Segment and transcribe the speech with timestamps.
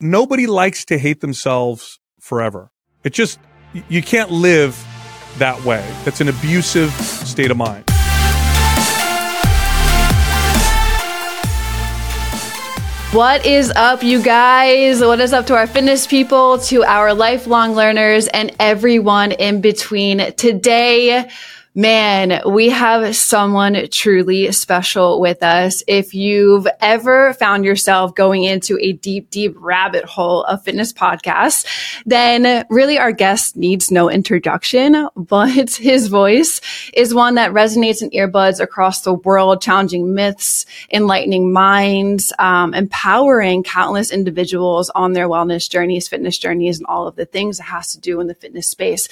[0.00, 2.70] nobody likes to hate themselves forever.
[3.02, 3.38] It just,
[3.88, 4.82] you can't live
[5.38, 5.84] that way.
[6.04, 7.84] That's an abusive state of mind.
[13.12, 15.00] What is up, you guys?
[15.00, 20.32] What is up to our fitness people, to our lifelong learners, and everyone in between?
[20.32, 21.30] Today,
[21.76, 25.82] Man, we have someone truly special with us.
[25.88, 31.66] If you've ever found yourself going into a deep, deep rabbit hole of fitness podcasts,
[32.06, 36.60] then really our guest needs no introduction, but his voice
[36.92, 43.64] is one that resonates in earbuds across the world, challenging myths, enlightening minds, um, empowering
[43.64, 47.90] countless individuals on their wellness journeys, fitness journeys, and all of the things that has
[47.90, 49.08] to do in the fitness space.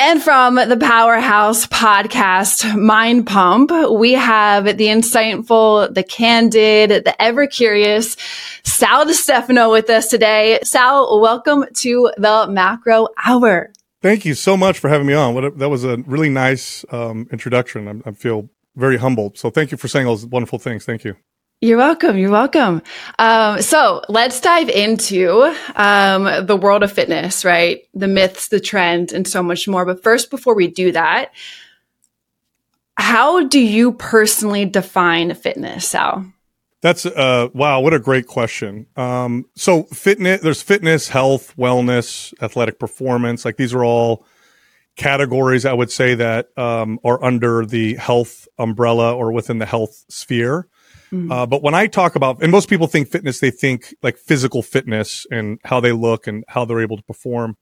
[0.00, 7.48] And from the Powerhouse podcast, Mind Pump, we have the insightful, the candid, the ever
[7.48, 8.16] curious
[8.62, 10.60] Sal Stefano with us today.
[10.62, 13.72] Sal, welcome to the Macro Hour.
[14.00, 15.36] Thank you so much for having me on.
[15.36, 18.02] A, that was a really nice um, introduction.
[18.06, 19.36] I, I feel very humbled.
[19.36, 20.84] So thank you for saying all those wonderful things.
[20.84, 21.16] Thank you.
[21.60, 22.16] You're welcome.
[22.16, 22.82] You're welcome.
[23.18, 27.82] Um, so let's dive into um, the world of fitness, right?
[27.94, 29.84] The myths, the trends, and so much more.
[29.84, 31.32] But first, before we do that,
[32.96, 36.26] how do you personally define fitness, Sal?
[36.80, 38.86] That's uh wow, what a great question.
[38.96, 43.44] Um, so fitness, there's fitness, health, wellness, athletic performance.
[43.44, 44.24] Like these are all
[44.96, 50.04] categories I would say that um, are under the health umbrella or within the health
[50.08, 50.68] sphere.
[51.12, 51.32] Mm-hmm.
[51.32, 54.62] Uh, but when I talk about, and most people think fitness, they think like physical
[54.62, 57.56] fitness and how they look and how they're able to perform.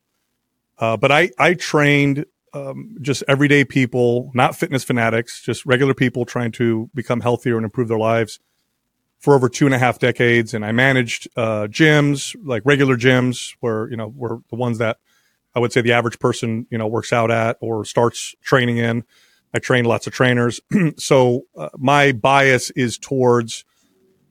[0.79, 6.25] Uh, but I, I trained um, just everyday people, not fitness fanatics, just regular people
[6.25, 8.41] trying to become healthier and improve their lives
[9.19, 10.55] for over two and a half decades.
[10.55, 14.99] And I managed uh, gyms, like regular gyms, where you know were the ones that
[15.55, 19.05] I would say the average person you know works out at or starts training in.
[19.55, 20.61] I train lots of trainers.
[20.97, 23.65] so uh, my bias is towards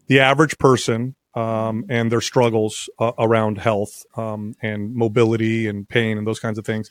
[0.07, 6.17] the average person um, and their struggles uh, around health um, and mobility and pain
[6.17, 6.89] and those kinds of things.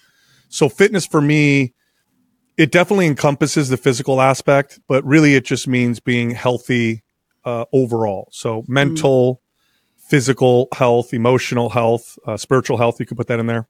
[0.48, 1.74] So fitness for me,
[2.56, 7.02] it definitely encompasses the physical aspect, but really it just means being healthy
[7.44, 8.28] uh, overall.
[8.32, 10.08] So mental, mm-hmm.
[10.08, 13.00] physical health, emotional health, uh, spiritual health.
[13.00, 13.68] You could put that in there,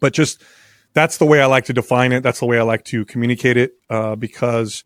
[0.00, 0.42] but just
[0.96, 2.22] that's the way I like to define it.
[2.22, 3.74] That's the way I like to communicate it.
[3.90, 4.82] Uh, because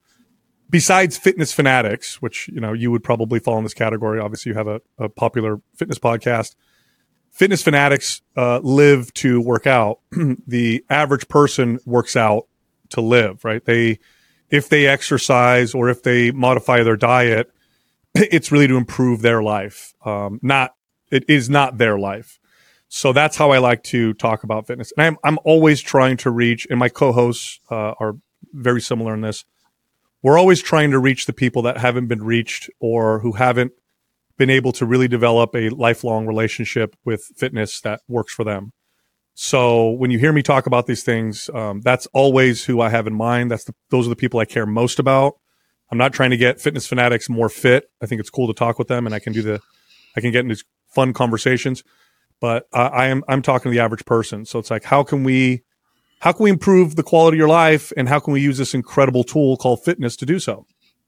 [0.68, 4.18] besides fitness fanatics, which you know you would probably fall in this category.
[4.18, 6.56] Obviously, you have a, a popular fitness podcast.
[7.30, 10.00] Fitness fanatics uh, live to work out.
[10.48, 12.48] the average person works out
[12.88, 13.44] to live.
[13.44, 13.64] Right?
[13.64, 14.00] They,
[14.50, 17.52] if they exercise or if they modify their diet,
[18.14, 19.94] it's really to improve their life.
[20.04, 20.74] Um, not
[21.12, 22.39] it is not their life.
[22.92, 24.92] So that's how I like to talk about fitness.
[24.96, 28.16] And I'm, I'm always trying to reach, and my co hosts uh, are
[28.52, 29.44] very similar in this.
[30.22, 33.72] We're always trying to reach the people that haven't been reached or who haven't
[34.36, 38.72] been able to really develop a lifelong relationship with fitness that works for them.
[39.34, 43.06] So when you hear me talk about these things, um, that's always who I have
[43.06, 43.52] in mind.
[43.52, 45.38] That's the, those are the people I care most about.
[45.92, 47.88] I'm not trying to get fitness fanatics more fit.
[48.02, 49.60] I think it's cool to talk with them, and I can do the,
[50.16, 51.84] I can get into fun conversations
[52.40, 54.44] but uh, I am I'm talking to the average person.
[54.44, 55.62] So it's like how can we
[56.20, 58.74] how can we improve the quality of your life and how can we use this
[58.74, 60.66] incredible tool called fitness to do so?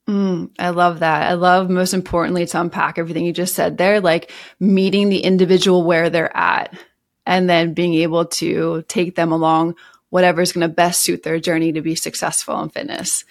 [0.09, 1.31] Mm, I love that.
[1.31, 5.85] I love most importantly to unpack everything you just said there, like meeting the individual
[5.85, 6.77] where they're at
[7.25, 9.77] and then being able to take them along
[10.11, 13.25] whatever is going to best suit their journey to be successful in fitness.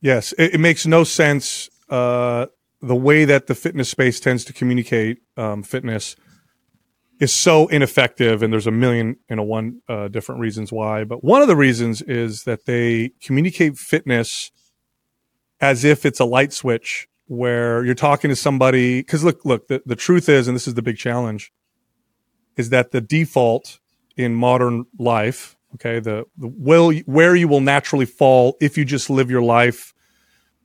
[0.00, 2.46] Yes, it, it makes no sense uh,
[2.82, 6.16] the way that the fitness space tends to communicate um, fitness
[7.20, 11.22] is so ineffective and there's a million and a one uh, different reasons why but
[11.22, 14.50] one of the reasons is that they communicate fitness
[15.60, 19.82] as if it's a light switch where you're talking to somebody because look look the,
[19.86, 21.52] the truth is and this is the big challenge
[22.56, 23.78] is that the default
[24.16, 29.08] in modern life okay the, the will where you will naturally fall if you just
[29.08, 29.93] live your life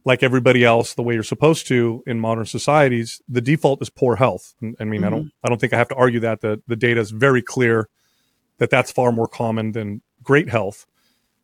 [0.06, 4.16] like everybody else the way you're supposed to in modern societies the default is poor
[4.16, 5.06] health i mean mm-hmm.
[5.06, 5.46] i don't mm-hmm.
[5.46, 7.90] i don't think i have to argue that the, the data is very clear
[8.57, 10.86] that that's far more common than great health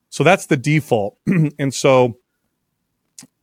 [0.10, 1.18] so that's the default
[1.60, 2.18] and so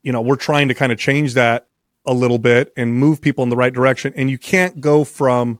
[0.01, 1.67] you know we're trying to kind of change that
[2.05, 5.59] a little bit and move people in the right direction and you can't go from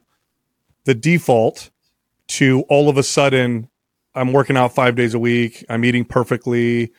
[0.85, 1.69] the default
[2.27, 3.69] to all of a sudden
[4.15, 6.91] i'm working out 5 days a week i'm eating perfectly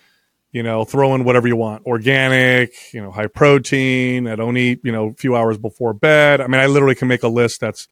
[0.54, 4.28] you know, throw in whatever you want, organic, you know, high protein.
[4.28, 6.40] I don't eat, you know, a few hours before bed.
[6.40, 7.88] I mean, I literally can make a list that's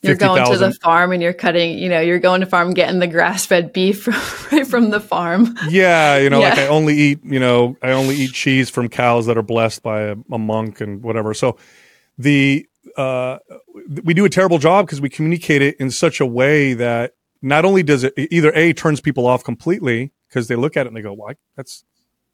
[0.00, 3.00] You're going to the farm and you're cutting, you know, you're going to farm getting
[3.00, 4.06] the grass fed beef
[4.52, 5.56] right from the farm.
[5.68, 6.50] Yeah, you know, yeah.
[6.50, 9.82] like I only eat, you know, I only eat cheese from cows that are blessed
[9.82, 11.34] by a, a monk and whatever.
[11.34, 11.58] So
[12.16, 12.64] the
[12.96, 13.38] uh,
[14.04, 17.64] we do a terrible job because we communicate it in such a way that not
[17.64, 20.96] only does it either a turns people off completely because they look at it and
[20.96, 21.34] they go, "Why?
[21.56, 21.84] That's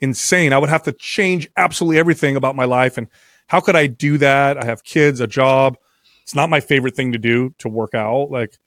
[0.00, 0.53] insane!
[0.53, 3.09] I would have to change absolutely everything about my life, and
[3.49, 4.62] how could I do that?
[4.62, 5.77] I have kids, a job.
[6.23, 8.31] It's not my favorite thing to do to work out.
[8.31, 8.59] Like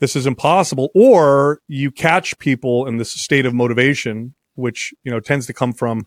[0.00, 5.20] this is impossible." Or you catch people in this state of motivation, which you know
[5.20, 6.06] tends to come from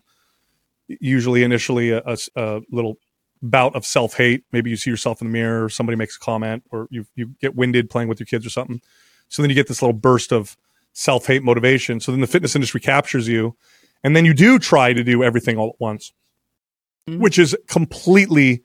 [0.88, 2.98] usually initially a, a, a little
[3.42, 4.44] bout of self hate.
[4.52, 7.34] Maybe you see yourself in the mirror, or somebody makes a comment, or you you
[7.40, 8.80] get winded playing with your kids or something.
[9.28, 10.56] So then you get this little burst of
[10.96, 12.00] self hate motivation.
[12.00, 13.54] So then the fitness industry captures you,
[14.02, 16.12] and then you do try to do everything all at once,
[17.08, 17.20] mm-hmm.
[17.20, 18.62] which is completely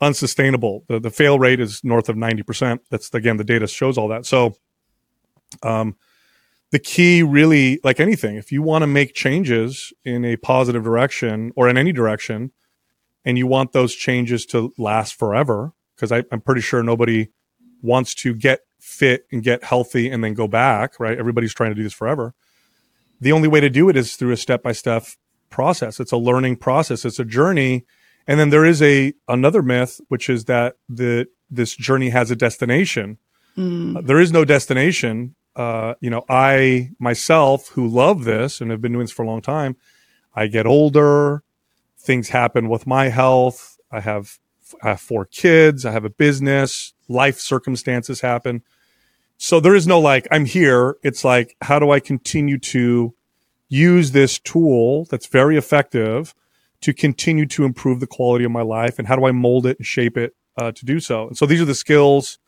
[0.00, 0.84] unsustainable.
[0.88, 2.82] The the fail rate is north of ninety percent.
[2.90, 4.24] That's again the data shows all that.
[4.24, 4.54] So,
[5.62, 5.96] um,
[6.70, 11.52] the key really, like anything, if you want to make changes in a positive direction
[11.56, 12.52] or in any direction
[13.24, 17.28] and you want those changes to last forever because I'm pretty sure nobody
[17.82, 21.18] wants to get fit and get healthy and then go back, right?
[21.18, 22.34] Everybody's trying to do this forever.
[23.20, 25.04] The only way to do it is through a step by step
[25.48, 26.00] process.
[26.00, 27.04] It's a learning process.
[27.04, 27.86] It's a journey.
[28.26, 32.36] And then there is a another myth, which is that the this journey has a
[32.36, 33.18] destination.
[33.56, 33.98] Mm.
[33.98, 35.34] Uh, there is no destination.
[35.54, 39.26] Uh, you know, I myself, who love this and have been doing this for a
[39.26, 39.76] long time,
[40.34, 41.44] I get older
[42.02, 43.78] things happen with my health.
[43.90, 44.38] I have,
[44.82, 45.84] I have four kids.
[45.84, 46.94] I have a business.
[47.08, 48.62] Life circumstances happen.
[49.36, 50.96] So there is no like, I'm here.
[51.02, 53.14] It's like, how do I continue to
[53.68, 56.34] use this tool that's very effective
[56.82, 58.98] to continue to improve the quality of my life?
[58.98, 61.26] And how do I mold it and shape it uh, to do so?
[61.28, 62.38] And so these are the skills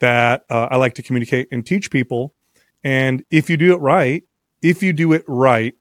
[0.00, 2.34] that uh, I like to communicate and teach people.
[2.82, 4.24] And if you do it right,
[4.62, 5.74] if you do it right,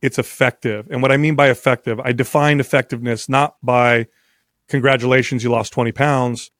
[0.00, 0.86] it's effective.
[0.90, 4.08] And what I mean by effective, I define effectiveness not by
[4.72, 6.50] congratulations, you lost 20 pounds,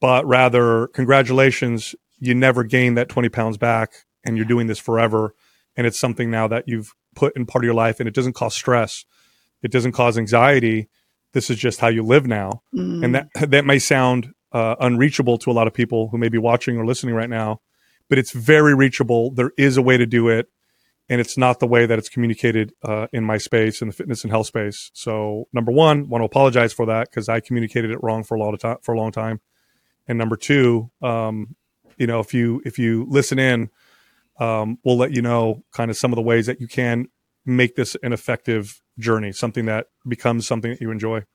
[0.00, 3.92] but rather congratulations, you never gained that 20 pounds back
[4.24, 5.32] and you're doing this forever.
[5.76, 8.32] And it's something now that you've put in part of your life and it doesn't
[8.32, 9.04] cause stress.
[9.62, 10.88] It doesn't cause anxiety.
[11.34, 12.62] This is just how you live now.
[12.74, 13.04] Mm.
[13.04, 16.38] And that, that may sound uh, unreachable to a lot of people who may be
[16.38, 17.60] watching or listening right now,
[18.08, 19.30] but it's very reachable.
[19.30, 20.48] There is a way to do it
[21.12, 24.24] and it's not the way that it's communicated uh, in my space in the fitness
[24.24, 24.90] and health space.
[24.94, 28.40] So number one, want to apologize for that because I communicated it wrong for a
[28.40, 29.42] lot of time for a long time.
[30.08, 31.54] And number two, um,
[31.98, 33.68] you know, if you if you listen in,
[34.40, 37.08] um, we'll let you know kind of some of the ways that you can
[37.44, 41.26] make this an effective journey, something that becomes something that you enjoy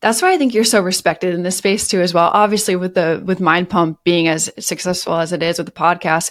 [0.00, 2.30] that's why I think you're so respected in this space too, as well.
[2.32, 6.30] Obviously, with the with Mind Pump being as successful as it is with the podcast,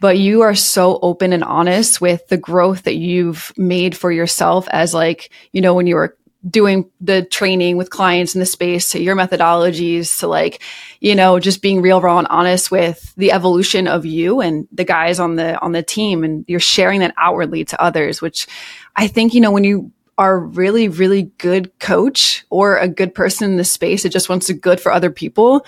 [0.00, 4.68] but you are so open and honest with the growth that you've made for yourself
[4.70, 6.16] as like you know when you were
[6.48, 10.62] doing the training with clients in the space to your methodologies to like
[11.00, 14.84] you know just being real raw and honest with the evolution of you and the
[14.84, 18.46] guys on the on the team and you're sharing that outwardly to others which
[18.94, 23.50] i think you know when you are really, really good coach or a good person
[23.50, 25.66] in the space that just wants to good for other people,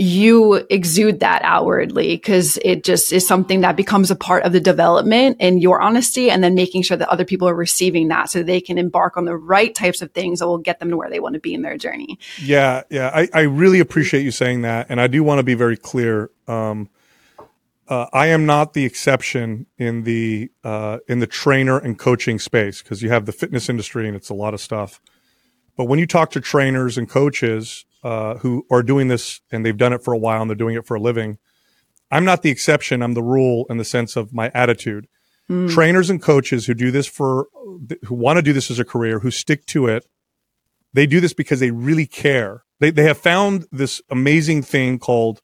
[0.00, 4.60] you exude that outwardly because it just is something that becomes a part of the
[4.60, 8.42] development and your honesty and then making sure that other people are receiving that so
[8.42, 11.10] they can embark on the right types of things that will get them to where
[11.10, 12.18] they want to be in their journey.
[12.40, 13.10] Yeah, yeah.
[13.12, 14.86] I, I really appreciate you saying that.
[14.88, 16.30] And I do want to be very clear.
[16.48, 16.88] Um,
[17.86, 22.80] uh, I am not the exception in the uh, in the trainer and coaching space
[22.80, 24.98] because you have the fitness industry and it's a lot of stuff.
[25.76, 29.76] But when you talk to trainers and coaches uh, who are doing this and they've
[29.76, 31.38] done it for a while and they're doing it for a living,
[32.10, 33.02] I'm not the exception.
[33.02, 35.06] I'm the rule in the sense of my attitude.
[35.48, 35.70] Mm.
[35.70, 37.48] Trainers and coaches who do this for
[38.04, 40.06] who want to do this as a career, who stick to it,
[40.92, 42.64] they do this because they really care.
[42.78, 45.40] They they have found this amazing thing called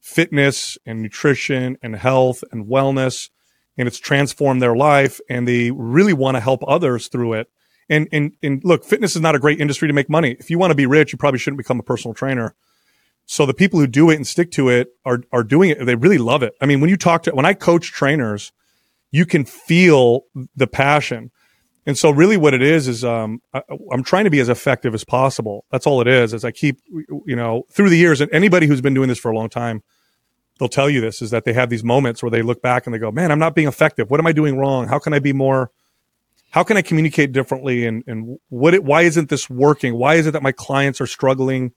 [0.00, 3.28] fitness and nutrition and health and wellness
[3.76, 7.48] and it's transformed their life and they really want to help others through it.
[7.88, 10.36] And, and, and look, fitness is not a great industry to make money.
[10.38, 12.54] If you want to be rich, you probably shouldn't become a personal trainer.
[13.26, 15.84] So the people who do it and stick to it are, are doing it.
[15.84, 16.54] They really love it.
[16.60, 18.52] I mean, when you talk to, when I coach trainers,
[19.10, 20.22] you can feel
[20.54, 21.30] the passion.
[21.86, 23.62] And so really what it is, is, um, I,
[23.92, 25.64] am trying to be as effective as possible.
[25.70, 28.80] That's all it is, as I keep, you know, through the years and anybody who's
[28.80, 29.82] been doing this for a long time,
[30.58, 32.94] they'll tell you this is that they have these moments where they look back and
[32.94, 34.10] they go, man, I'm not being effective.
[34.10, 34.88] What am I doing wrong?
[34.88, 35.70] How can I be more,
[36.50, 37.86] how can I communicate differently?
[37.86, 39.94] And, and what, it, why isn't this working?
[39.94, 41.72] Why is it that my clients are struggling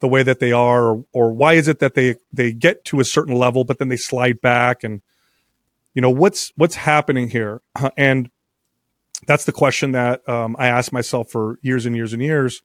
[0.00, 3.00] the way that they are or, or why is it that they they get to
[3.00, 5.02] a certain level but then they slide back and
[5.94, 7.62] you know what's what's happening here
[7.96, 8.30] and
[9.26, 12.62] that's the question that um, i asked myself for years and years and years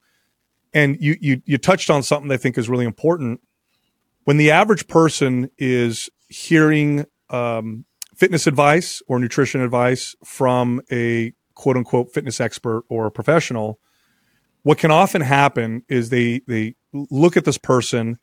[0.74, 3.41] and you you you touched on something that i think is really important
[4.25, 11.33] when the average person is hearing um, fitness advice or nutrition advice from a
[11.63, 13.79] quote unquote fitness expert or professional
[14.63, 18.17] what can often happen is they they look at this person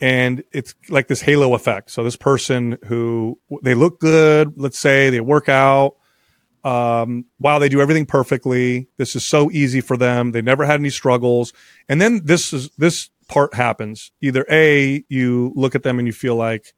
[0.00, 1.90] and it's like this halo effect.
[1.90, 5.96] So this person who they look good, let's say they work out,
[6.64, 8.88] um, wow, they do everything perfectly.
[8.98, 10.32] This is so easy for them.
[10.32, 11.52] They never had any struggles.
[11.88, 14.12] And then this is this part happens.
[14.20, 16.74] Either A, you look at them and you feel like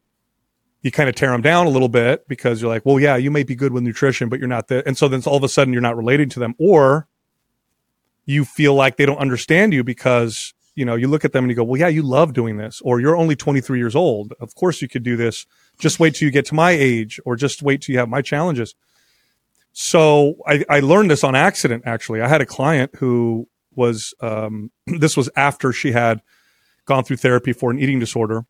[0.85, 3.31] you kind of tear them down a little bit because you're like, well, yeah, you
[3.31, 4.87] may be good with nutrition, but you're not there.
[4.87, 6.55] And so then all of a sudden you're not relating to them.
[6.59, 7.09] Or
[8.27, 11.51] you feel like they don't understand you because you know you look at them and
[11.51, 14.55] you go well yeah you love doing this or you're only 23 years old of
[14.57, 15.47] course you could do this
[15.79, 18.21] just wait till you get to my age or just wait till you have my
[18.21, 18.75] challenges
[19.73, 24.73] so i, I learned this on accident actually i had a client who was um,
[24.87, 26.23] this was after she had
[26.87, 28.45] gone through therapy for an eating disorder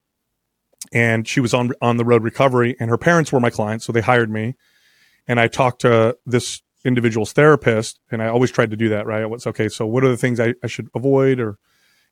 [0.94, 3.92] and she was on on the road recovery and her parents were my clients so
[3.92, 4.54] they hired me
[5.28, 7.98] and i talked to this individual's therapist.
[8.10, 9.24] And I always tried to do that, right?
[9.24, 9.68] What's okay.
[9.68, 11.58] So what are the things I, I should avoid or,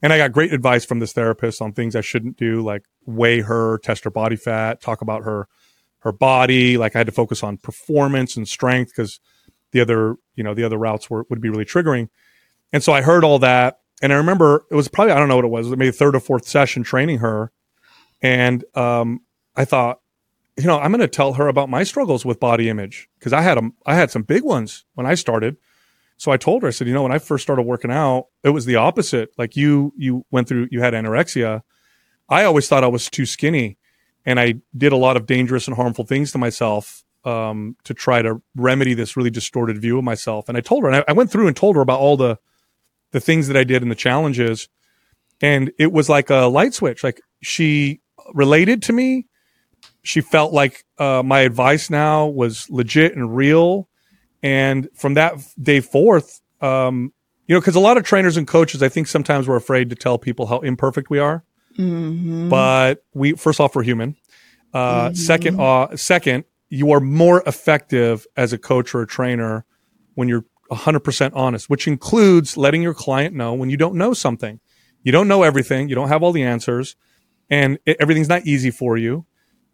[0.01, 3.41] and I got great advice from this therapist on things I shouldn't do, like weigh
[3.41, 5.47] her, test her body fat, talk about her,
[6.01, 6.77] her body.
[6.77, 9.21] Like I had to focus on performance and strength because
[9.71, 12.09] the other, you know, the other routes were, would be really triggering.
[12.73, 13.79] And so I heard all that.
[14.01, 16.21] And I remember it was probably, I don't know what it was, maybe third or
[16.21, 17.53] fourth session training her.
[18.23, 19.21] And, um,
[19.55, 20.01] I thought,
[20.57, 23.43] you know, I'm going to tell her about my struggles with body image because I
[23.43, 23.75] had them.
[23.87, 25.57] I had some big ones when I started.
[26.19, 28.51] So I told her, I said, you know, when I first started working out, it
[28.51, 29.31] was the opposite.
[29.39, 31.63] Like you, you went through, you had anorexia.
[32.29, 33.79] I always thought I was too skinny,
[34.25, 38.23] and I did a lot of dangerous and harmful things to myself um, to try
[38.23, 40.49] to remedy this really distorted view of myself.
[40.49, 42.39] And I told her, and I, I went through and told her about all the
[43.11, 44.69] the things that I did and the challenges,
[45.41, 47.03] and it was like a light switch.
[47.03, 48.01] Like she
[48.35, 49.27] related to me
[50.03, 53.89] she felt like uh, my advice now was legit and real.
[54.43, 57.13] And from that day forth, um,
[57.47, 59.97] you know, because a lot of trainers and coaches, I think sometimes we're afraid to
[59.97, 61.45] tell people how imperfect we are.
[61.79, 62.49] Mm-hmm.
[62.49, 64.17] But we, first off, we're human.
[64.75, 65.15] Uh, mm-hmm.
[65.15, 69.65] Second, uh, second, you are more effective as a coach or a trainer
[70.15, 74.59] when you're 100% honest, which includes letting your client know when you don't know something.
[75.03, 75.89] You don't know everything.
[75.89, 76.97] You don't have all the answers
[77.53, 79.27] and it, everything's not easy for you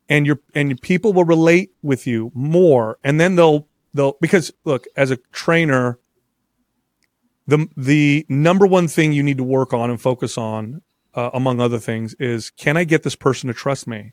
[0.09, 4.87] and your and people will relate with you more and then they'll they'll because look
[4.97, 5.99] as a trainer
[7.47, 10.83] the the number one thing you need to work on and focus on
[11.15, 14.13] uh, among other things is can i get this person to trust me?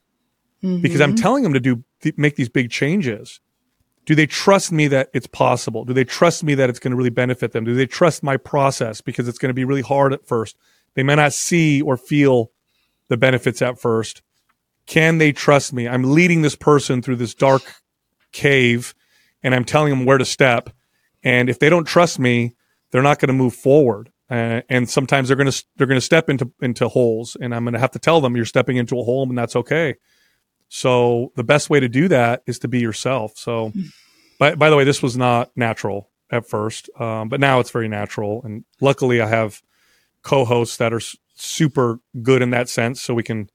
[0.63, 0.81] Mm-hmm.
[0.81, 3.41] because i'm telling them to do th- make these big changes.
[4.05, 5.83] Do they trust me that it's possible?
[5.83, 7.63] Do they trust me that it's going to really benefit them?
[7.63, 10.55] Do they trust my process because it's going to be really hard at first?
[10.93, 12.51] They may not see or feel
[13.09, 14.21] the benefits at first
[14.85, 15.87] can they trust me?
[15.87, 17.63] I'm leading this person through this dark
[18.31, 18.93] cave
[19.41, 20.69] and I'm telling them where to step.
[21.23, 22.55] And if they don't trust me,
[22.91, 24.11] they're not going to move forward.
[24.29, 27.63] Uh, and sometimes they're going to they're going to step into into holes, and I'm
[27.63, 29.97] going to have to tell them you're stepping into a hole, and that's okay.
[30.67, 33.37] So the best way to do that is to be yourself.
[33.37, 33.71] So,
[34.39, 37.87] by by the way, this was not natural at first, um, but now it's very
[37.87, 39.61] natural, and luckily I have
[40.23, 41.01] co-hosts that are
[41.35, 43.49] super good in that sense, so we can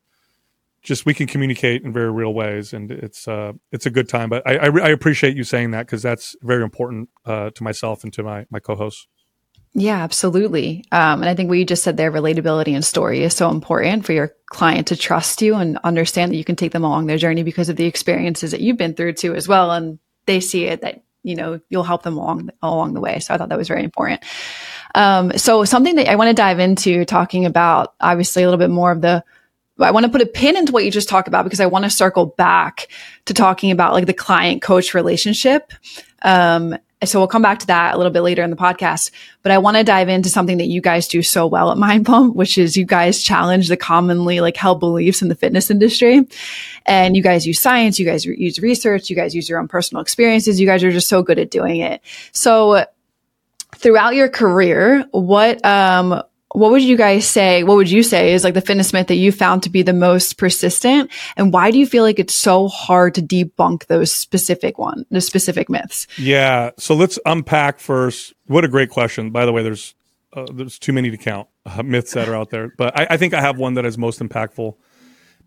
[0.83, 4.29] just we can communicate in very real ways, and it's uh, it's a good time.
[4.29, 8.05] But I I, I appreciate you saying that because that's very important uh, to myself
[8.05, 9.07] and to my my co-hosts.
[9.73, 10.85] Yeah, absolutely.
[10.91, 14.05] Um, and I think what you just said there, relatability and story is so important
[14.05, 17.19] for your client to trust you and understand that you can take them along their
[17.19, 19.71] journey because of the experiences that you've been through too as well.
[19.71, 23.21] And they see it that, you know, you'll help them along, along the way.
[23.21, 24.25] So I thought that was very important.
[24.95, 28.71] Um, so something that I want to dive into talking about, obviously a little bit
[28.71, 29.25] more of the
[29.79, 31.85] I want to put a pin into what you just talked about because I want
[31.85, 32.89] to circle back
[33.27, 35.73] to talking about like the client coach relationship.
[36.23, 39.11] Um, so we'll come back to that a little bit later in the podcast,
[39.43, 42.05] but I want to dive into something that you guys do so well at Mind
[42.05, 46.29] Pump, which is you guys challenge the commonly like held beliefs in the fitness industry.
[46.85, 49.69] And you guys use science, you guys re- use research, you guys use your own
[49.69, 50.61] personal experiences.
[50.61, 52.03] You guys are just so good at doing it.
[52.33, 52.85] So
[53.81, 56.23] throughout your career, what, um,
[56.53, 57.63] what would you guys say?
[57.63, 59.93] What would you say is like the fitness myth that you found to be the
[59.93, 61.11] most persistent?
[61.37, 65.21] And why do you feel like it's so hard to debunk those specific one, the
[65.21, 66.09] specific myths?
[66.19, 66.71] Yeah.
[66.77, 68.35] So let's unpack first.
[68.47, 69.31] What a great question.
[69.31, 69.95] By the way, there's
[70.33, 73.17] uh, there's too many to count uh, myths that are out there, but I, I,
[73.17, 74.77] think I have one that is most impactful.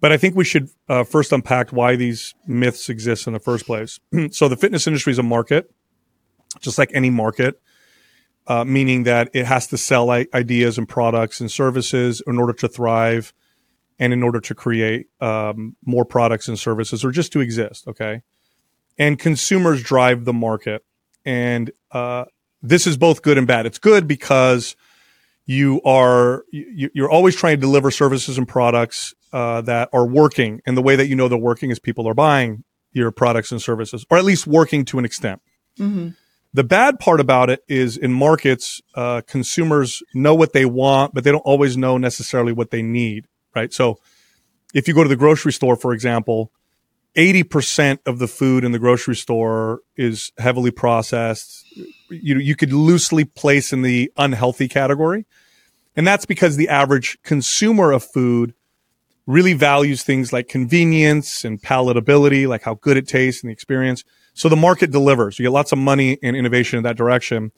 [0.02, 3.66] But I think we should uh, first unpack why these myths exist in the first
[3.66, 4.02] place.
[4.32, 5.72] so the fitness industry is a market,
[6.60, 7.62] just like any market,
[8.48, 12.68] uh, meaning that it has to sell ideas and products and services in order to
[12.68, 13.34] thrive,
[14.00, 17.88] and in order to create um, more products and services, or just to exist.
[17.88, 18.22] Okay,
[18.98, 20.84] and consumers drive the market,
[21.26, 22.26] and uh,
[22.62, 23.66] this is both good and bad.
[23.66, 24.76] It's good because
[25.46, 30.78] you are you're always trying to deliver services and products uh, that are working, and
[30.78, 34.06] the way that you know they're working is people are buying your products and services,
[34.10, 35.42] or at least working to an extent.
[35.80, 36.10] Mm-hmm.
[36.54, 41.24] The bad part about it is in markets, uh, consumers know what they want, but
[41.24, 43.28] they don't always know necessarily what they need.
[43.56, 43.74] Right.
[43.74, 44.00] So,
[44.74, 46.52] if you go to the grocery store, for example,
[47.16, 51.66] 80% of the food in the grocery store is heavily processed.
[52.10, 55.26] You, you could loosely place in the unhealthy category.
[55.96, 58.56] And that's because the average consumer of food
[59.28, 64.04] really values things like convenience and palatability, like how good it tastes and the experience.
[64.34, 65.38] So the market delivers.
[65.38, 67.52] You get lots of money and innovation in that direction.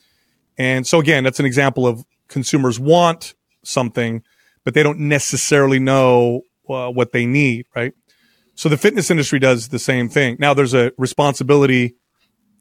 [0.58, 4.24] And so again, that's an example of consumers want something,
[4.63, 7.94] but they don't necessarily know uh, what they need, right?
[8.55, 10.38] So the fitness industry does the same thing.
[10.39, 11.96] Now there's a responsibility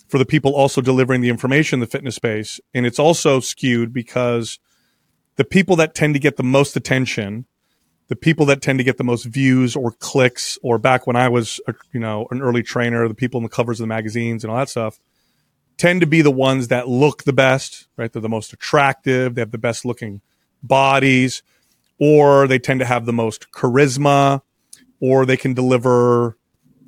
[0.08, 2.60] for the people also delivering the information in the fitness space.
[2.74, 4.58] And it's also skewed because
[5.36, 7.46] the people that tend to get the most attention,
[8.14, 11.28] the people that tend to get the most views or clicks, or back when I
[11.28, 14.44] was, a, you know, an early trainer, the people in the covers of the magazines
[14.44, 15.00] and all that stuff,
[15.76, 18.12] tend to be the ones that look the best, right?
[18.12, 19.34] They're the most attractive.
[19.34, 20.20] They have the best looking
[20.62, 21.42] bodies,
[21.98, 24.42] or they tend to have the most charisma
[25.00, 26.38] or they can deliver,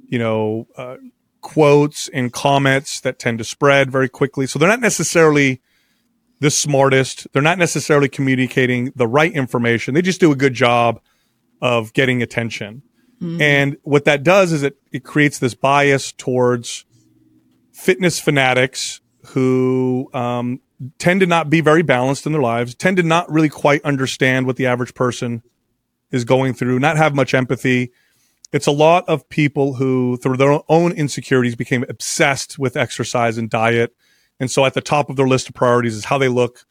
[0.06, 0.96] you know, uh,
[1.40, 4.46] quotes and comments that tend to spread very quickly.
[4.46, 5.60] So they're not necessarily
[6.40, 7.26] the smartest.
[7.32, 9.94] They're not necessarily communicating the right information.
[9.94, 11.00] They just do a good job
[11.60, 12.82] of getting attention.
[13.20, 13.40] Mm-hmm.
[13.40, 16.84] And what that does is it, it creates this bias towards
[17.72, 20.60] fitness fanatics who um,
[20.98, 24.46] tend to not be very balanced in their lives, tend to not really quite understand
[24.46, 25.42] what the average person
[26.10, 27.90] is going through, not have much empathy,
[28.52, 33.50] it's a lot of people who, through their own insecurities, became obsessed with exercise and
[33.50, 33.94] diet.
[34.38, 36.64] And so at the top of their list of priorities is how they look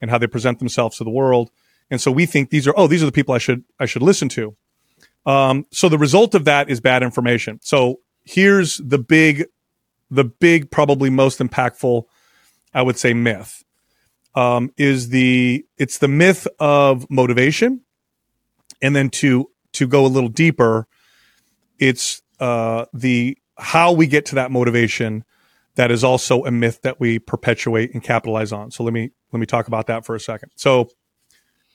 [0.00, 1.50] and how they present themselves to the world.
[1.90, 4.02] And so we think these are, oh, these are the people I should, I should
[4.02, 4.56] listen to.
[5.26, 7.60] Um, so the result of that is bad information.
[7.62, 9.46] So here's the big,
[10.10, 12.04] the big, probably most impactful,
[12.72, 13.64] I would say myth,
[14.34, 17.82] um, is the, it's the myth of motivation.
[18.80, 20.86] And then to, to go a little deeper,
[21.78, 25.24] it's uh, the how we get to that motivation
[25.74, 28.70] that is also a myth that we perpetuate and capitalize on.
[28.70, 30.50] So let me let me talk about that for a second.
[30.56, 30.90] So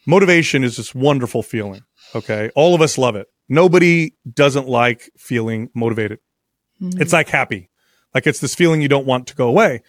[0.05, 1.81] motivation is this wonderful feeling.
[2.15, 3.27] Okay, all of us love it.
[3.49, 6.19] Nobody doesn't like feeling motivated.
[6.81, 7.01] Mm-hmm.
[7.01, 7.69] It's like happy,
[8.13, 9.81] like it's this feeling you don't want to go away.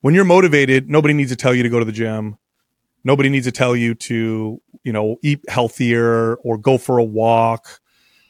[0.00, 2.36] When you're motivated, nobody needs to tell you to go to the gym.
[3.04, 7.80] Nobody needs to tell you to, you know, eat healthier or go for a walk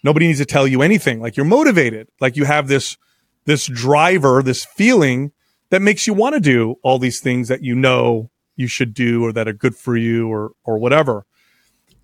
[0.05, 1.21] Nobody needs to tell you anything.
[1.21, 2.09] Like you're motivated.
[2.21, 2.99] Like you have this,
[3.47, 5.33] this driver, this feeling
[5.71, 9.25] that makes you want to do all these things that you know you should do
[9.25, 11.27] or that are good for you or, or whatever.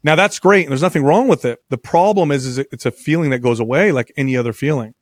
[0.02, 0.62] Now that's great.
[0.62, 1.62] And there's nothing wrong with it.
[1.68, 4.94] The problem is, is it's a feeling that goes away like any other feeling.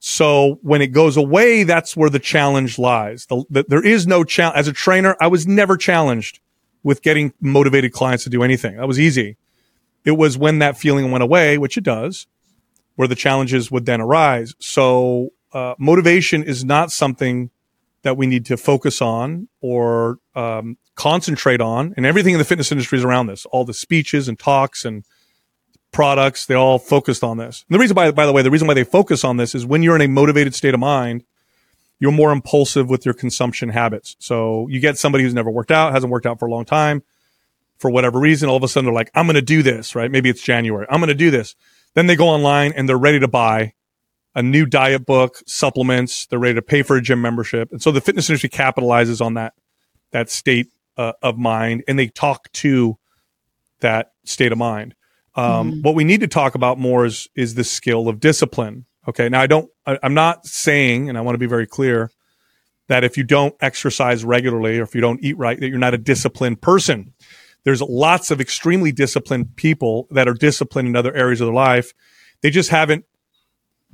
[0.00, 3.26] So when it goes away, that's where the challenge lies.
[3.26, 4.56] The, the, there is no challenge.
[4.58, 6.40] As a trainer, I was never challenged
[6.82, 8.76] with getting motivated clients to do anything.
[8.76, 9.36] That was easy.
[10.04, 12.28] It was when that feeling went away, which it does,
[12.94, 14.54] where the challenges would then arise.
[14.60, 17.50] So uh, motivation is not something
[18.08, 21.92] that we need to focus on or um, concentrate on.
[21.98, 23.44] And everything in the fitness industry is around this.
[23.46, 25.04] All the speeches and talks and
[25.92, 27.66] products, they all focused on this.
[27.68, 29.66] And the reason, by, by the way, the reason why they focus on this is
[29.66, 31.22] when you're in a motivated state of mind,
[32.00, 34.16] you're more impulsive with your consumption habits.
[34.20, 37.02] So you get somebody who's never worked out, hasn't worked out for a long time
[37.78, 40.10] for whatever reason, all of a sudden they're like, I'm going to do this, right?
[40.10, 40.86] Maybe it's January.
[40.88, 41.54] I'm going to do this.
[41.94, 43.74] Then they go online and they're ready to buy
[44.38, 46.26] a new diet book, supplements.
[46.26, 47.72] They're ready to pay for a gym membership.
[47.72, 49.54] And so the fitness industry capitalizes on that,
[50.12, 52.98] that state uh, of mind and they talk to
[53.80, 54.94] that state of mind.
[55.34, 55.80] Um, mm-hmm.
[55.82, 58.86] What we need to talk about more is, is the skill of discipline.
[59.08, 59.28] Okay.
[59.28, 62.12] Now I don't, I, I'm not saying, and I want to be very clear
[62.86, 65.94] that if you don't exercise regularly or if you don't eat right, that you're not
[65.94, 67.12] a disciplined person
[67.64, 71.92] there's lots of extremely disciplined people that are disciplined in other areas of their life.
[72.40, 73.04] They just haven't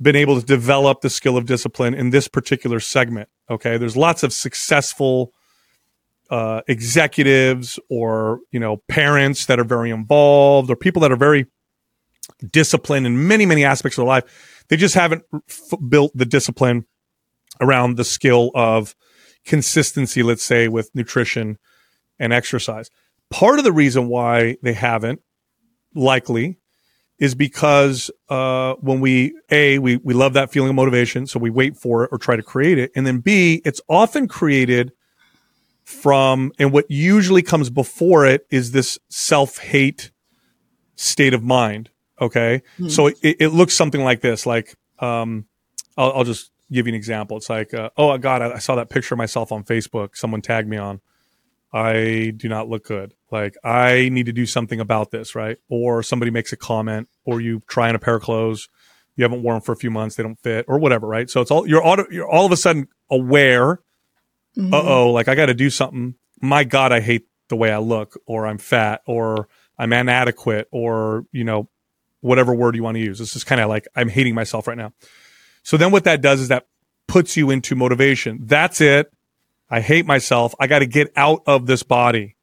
[0.01, 3.29] been able to develop the skill of discipline in this particular segment.
[3.49, 3.77] Okay.
[3.77, 5.33] There's lots of successful
[6.29, 11.45] uh, executives or you know parents that are very involved or people that are very
[12.51, 16.83] disciplined in many many aspects of their life they just haven't f- built the discipline
[17.61, 18.95] around the skill of
[19.45, 21.59] consistency let's say with nutrition
[22.17, 22.89] and exercise
[23.29, 25.21] part of the reason why they haven't
[25.93, 26.57] likely
[27.19, 31.49] is because uh, when we a we we love that feeling of motivation so we
[31.49, 32.91] wait for it or try to create it.
[32.95, 34.91] And then b it's often created
[35.83, 40.11] from and what usually comes before it is this self-hate
[40.95, 42.61] state of mind okay?
[42.79, 42.89] Mm-hmm.
[42.89, 45.45] so it, it, looks something like this like um
[45.97, 47.37] i'll, I'll just give you an example.
[47.37, 50.15] It's like uh, oh god I, I saw that picture of myself on facebook.
[50.15, 51.01] Someone tagged me on
[51.75, 56.01] i do not look good like i need to do something about this right or
[56.01, 58.69] somebody makes a comment or you try on a pair of clothes
[59.15, 61.51] you haven't worn for a few months they don't fit or whatever right so it's
[61.51, 63.79] all you're auto, you're all of a sudden aware
[64.57, 64.73] mm-hmm.
[64.73, 66.15] uh oh, like I got to do something.
[66.41, 71.25] My God, I hate the way I look, or I'm fat, or I'm inadequate, or,
[71.31, 71.69] you know,
[72.21, 73.19] whatever word you want to use.
[73.19, 74.93] This is kind of like I'm hating myself right now.
[75.63, 76.67] So then what that does is that
[77.07, 78.39] puts you into motivation.
[78.43, 79.11] That's it.
[79.69, 80.53] I hate myself.
[80.59, 82.35] I got to get out of this body.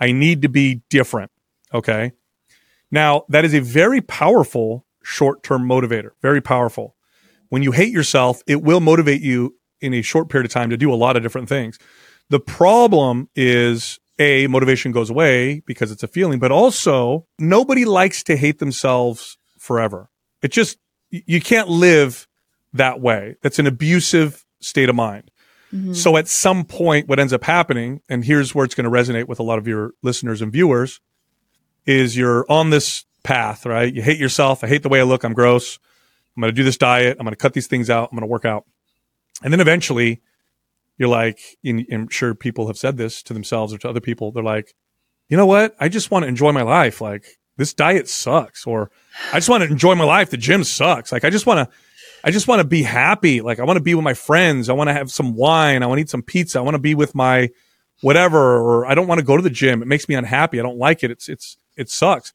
[0.00, 1.30] I need to be different.
[1.72, 2.12] Okay.
[2.90, 6.96] Now, that is a very powerful short term motivator, very powerful.
[7.48, 10.76] When you hate yourself, it will motivate you in a short period of time to
[10.76, 11.78] do a lot of different things.
[12.30, 18.22] The problem is a motivation goes away because it's a feeling, but also nobody likes
[18.24, 20.10] to hate themselves forever.
[20.42, 20.78] It just,
[21.10, 22.26] you can't live
[22.72, 23.36] that way.
[23.42, 25.30] That's an abusive state of mind.
[25.74, 25.92] Mm-hmm.
[25.94, 29.26] So at some point, what ends up happening, and here's where it's going to resonate
[29.26, 31.00] with a lot of your listeners and viewers,
[31.84, 33.92] is you're on this path, right?
[33.92, 34.62] You hate yourself.
[34.62, 35.24] I hate the way I look.
[35.24, 35.78] I'm gross.
[36.36, 37.16] I'm going to do this diet.
[37.18, 38.10] I'm going to cut these things out.
[38.10, 38.64] I'm going to work out.
[39.42, 40.22] And then eventually
[40.96, 44.30] you're like, I'm sure people have said this to themselves or to other people.
[44.30, 44.74] They're like,
[45.28, 45.74] you know what?
[45.80, 47.00] I just want to enjoy my life.
[47.00, 48.90] Like this diet sucks, or
[49.32, 50.30] I just want to enjoy my life.
[50.30, 51.10] The gym sucks.
[51.10, 51.76] Like I just want to,
[52.24, 53.42] I just want to be happy.
[53.42, 54.70] Like I want to be with my friends.
[54.70, 55.82] I want to have some wine.
[55.82, 56.58] I want to eat some pizza.
[56.58, 57.50] I want to be with my
[58.00, 59.82] whatever, or I don't want to go to the gym.
[59.82, 60.58] It makes me unhappy.
[60.58, 61.10] I don't like it.
[61.10, 62.32] It's, it's, it sucks.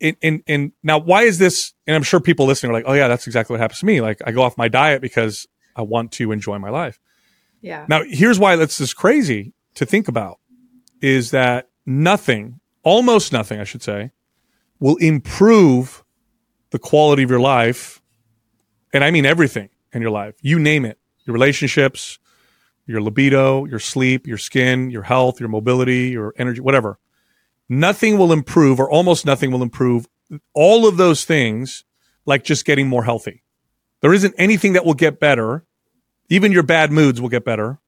[0.00, 1.72] And, and, and now why is this?
[1.86, 4.00] And I'm sure people listening are like, oh yeah, that's exactly what happens to me.
[4.00, 6.98] Like I go off my diet because I want to enjoy my life.
[7.60, 7.86] Yeah.
[7.88, 10.40] Now, here's why that's just crazy to think about
[11.00, 14.10] is that nothing, almost nothing, I should say,
[14.80, 16.04] will improve
[16.70, 18.01] the quality of your life.
[18.92, 20.34] And I mean everything in your life.
[20.42, 22.18] You name it your relationships,
[22.86, 26.98] your libido, your sleep, your skin, your health, your mobility, your energy, whatever.
[27.68, 30.08] Nothing will improve, or almost nothing will improve
[30.52, 31.84] all of those things
[32.26, 33.42] like just getting more healthy.
[34.00, 35.64] There isn't anything that will get better.
[36.28, 37.78] Even your bad moods will get better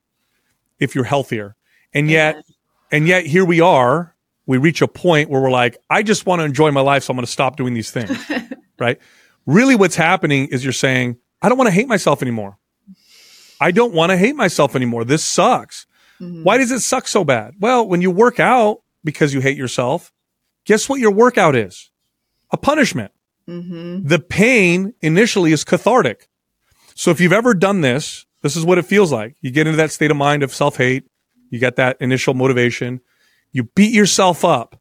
[0.78, 1.56] if you're healthier.
[1.92, 2.36] And yet,
[2.90, 4.14] and yet here we are.
[4.46, 7.04] We reach a point where we're like, I just want to enjoy my life.
[7.04, 8.16] So I'm going to stop doing these things.
[8.78, 8.98] right.
[9.46, 12.58] Really what's happening is you're saying, I don't want to hate myself anymore.
[13.60, 15.04] I don't want to hate myself anymore.
[15.04, 15.86] This sucks.
[16.20, 16.42] Mm-hmm.
[16.42, 17.54] Why does it suck so bad?
[17.58, 20.12] Well, when you work out because you hate yourself,
[20.64, 21.90] guess what your workout is?
[22.50, 23.12] A punishment.
[23.48, 24.06] Mm-hmm.
[24.06, 26.28] The pain initially is cathartic.
[26.94, 29.36] So if you've ever done this, this is what it feels like.
[29.40, 31.04] You get into that state of mind of self hate.
[31.50, 33.00] You get that initial motivation.
[33.52, 34.80] You beat yourself up.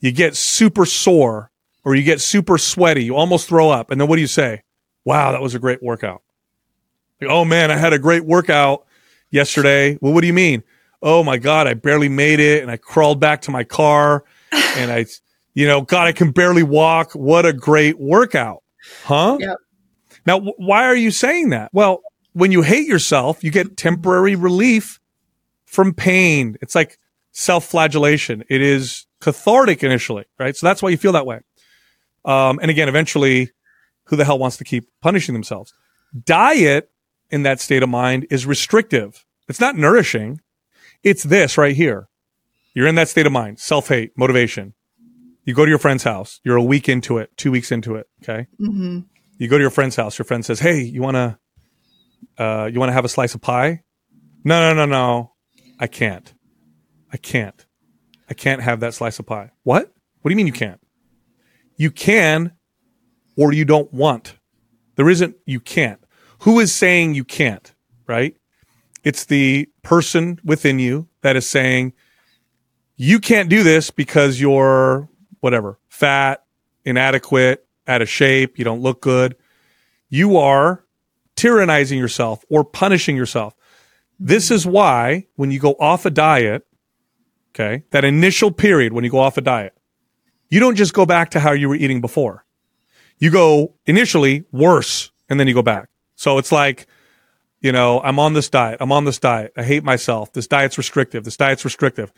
[0.00, 1.50] You get super sore
[1.86, 3.04] or you get super sweaty.
[3.04, 3.92] You almost throw up.
[3.92, 4.64] And then what do you say?
[5.04, 6.20] Wow, that was a great workout.
[7.20, 8.84] Like, oh man, I had a great workout
[9.30, 9.96] yesterday.
[10.02, 10.64] Well, what do you mean?
[11.00, 14.90] Oh my God, I barely made it and I crawled back to my car and
[14.90, 15.06] I
[15.54, 17.12] you know, God, I can barely walk.
[17.12, 18.62] What a great workout.
[19.04, 19.38] Huh?
[19.40, 19.56] Yep.
[20.26, 21.70] Now, w- why are you saying that?
[21.72, 22.02] Well,
[22.34, 25.00] when you hate yourself, you get temporary relief
[25.64, 26.58] from pain.
[26.60, 26.98] It's like
[27.30, 28.44] self flagellation.
[28.50, 30.54] It is cathartic initially, right?
[30.54, 31.40] So that's why you feel that way.
[32.26, 33.52] Um, and again, eventually,
[34.04, 35.72] who the hell wants to keep punishing themselves?
[36.24, 36.90] Diet
[37.30, 39.24] in that state of mind is restrictive.
[39.48, 40.40] It's not nourishing.
[41.02, 42.08] It's this right here.
[42.74, 44.74] You're in that state of mind, self hate, motivation.
[45.44, 46.40] You go to your friend's house.
[46.44, 48.08] You're a week into it, two weeks into it.
[48.22, 48.48] Okay.
[48.60, 49.00] Mm-hmm.
[49.38, 50.18] You go to your friend's house.
[50.18, 51.38] Your friend says, "Hey, you want to,
[52.42, 53.82] uh, you want to have a slice of pie?"
[54.44, 55.32] No, no, no, no.
[55.78, 56.34] I can't.
[57.12, 57.66] I can't.
[58.28, 59.52] I can't have that slice of pie.
[59.62, 59.92] What?
[60.22, 60.80] What do you mean you can't?
[61.76, 62.52] You can,
[63.36, 64.36] or you don't want.
[64.96, 65.36] There isn't.
[65.44, 66.00] You can't.
[66.40, 67.72] Who is saying you can't?
[68.06, 68.36] Right.
[69.04, 71.92] It's the person within you that is saying
[72.96, 75.08] you can't do this because you're
[75.40, 76.42] whatever, fat,
[76.84, 79.36] inadequate, out of shape, you don't look good.
[80.08, 80.84] You are
[81.36, 83.54] tyrannizing yourself or punishing yourself.
[84.18, 86.66] This is why when you go off a diet,
[87.54, 89.75] okay, that initial period when you go off a diet,
[90.48, 92.44] you don't just go back to how you were eating before.
[93.18, 95.88] You go initially worse and then you go back.
[96.16, 96.86] So it's like,
[97.60, 98.78] you know, I'm on this diet.
[98.80, 99.52] I'm on this diet.
[99.56, 100.32] I hate myself.
[100.32, 101.24] This diet's restrictive.
[101.24, 102.12] This diet's restrictive.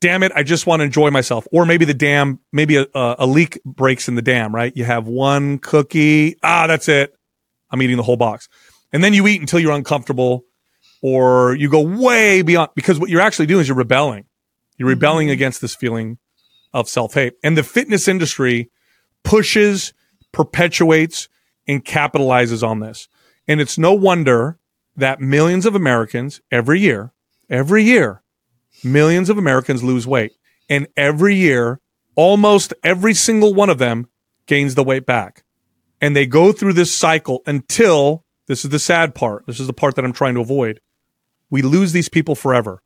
[0.00, 0.32] Damn it.
[0.34, 1.46] I just want to enjoy myself.
[1.52, 4.74] Or maybe the dam, maybe a, a leak breaks in the dam, right?
[4.76, 6.36] You have one cookie.
[6.42, 7.14] Ah, that's it.
[7.70, 8.48] I'm eating the whole box.
[8.92, 10.44] And then you eat until you're uncomfortable
[11.02, 14.24] or you go way beyond because what you're actually doing is you're rebelling.
[14.76, 15.34] You're rebelling mm-hmm.
[15.34, 16.18] against this feeling
[16.74, 17.34] of self hate.
[17.42, 18.70] And the fitness industry
[19.22, 19.94] pushes,
[20.32, 21.28] perpetuates,
[21.66, 23.08] and capitalizes on this.
[23.48, 24.58] And it's no wonder
[24.96, 27.12] that millions of Americans every year,
[27.48, 28.22] every year,
[28.82, 30.32] millions of Americans lose weight.
[30.68, 31.80] And every year,
[32.16, 34.08] almost every single one of them
[34.46, 35.44] gains the weight back.
[36.00, 39.46] And they go through this cycle until this is the sad part.
[39.46, 40.80] This is the part that I'm trying to avoid.
[41.50, 42.82] We lose these people forever.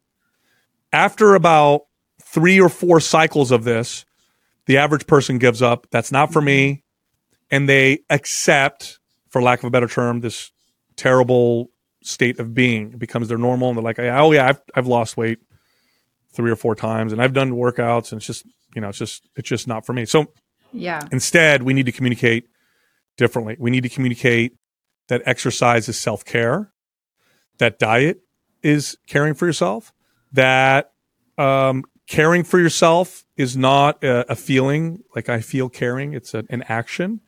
[0.92, 1.87] After about
[2.32, 4.04] three or four cycles of this,
[4.66, 5.86] the average person gives up.
[5.90, 6.84] That's not for me.
[7.50, 8.98] And they accept,
[9.30, 10.50] for lack of a better term, this
[10.96, 11.70] terrible
[12.02, 12.92] state of being.
[12.92, 13.68] It becomes their normal.
[13.68, 15.38] And they're like, oh, yeah, I've, I've lost weight
[16.32, 19.26] three or four times and I've done workouts and it's just, you know, it's just,
[19.34, 20.04] it's just not for me.
[20.04, 20.26] So,
[20.72, 21.00] yeah.
[21.10, 22.48] Instead, we need to communicate
[23.16, 23.56] differently.
[23.58, 24.52] We need to communicate
[25.08, 26.72] that exercise is self care,
[27.56, 28.20] that diet
[28.62, 29.92] is caring for yourself,
[30.32, 30.92] that
[31.38, 36.14] um, caring for yourself is not a, a, feeling like I feel caring.
[36.14, 37.20] It's a, an action.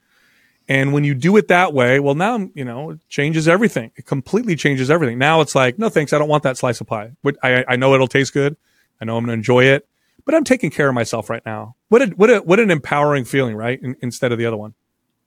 [0.68, 3.92] And when you do it that way, well, now, you know, it changes everything.
[3.96, 5.18] It completely changes everything.
[5.18, 6.12] Now it's like, no, thanks.
[6.12, 7.12] I don't want that slice of pie.
[7.42, 8.56] I, I know it'll taste good.
[9.00, 9.86] I know I'm going to enjoy it,
[10.24, 11.76] but I'm taking care of myself right now.
[11.88, 13.80] What a, what a, what an empowering feeling, right?
[13.82, 14.74] In, instead of the other one.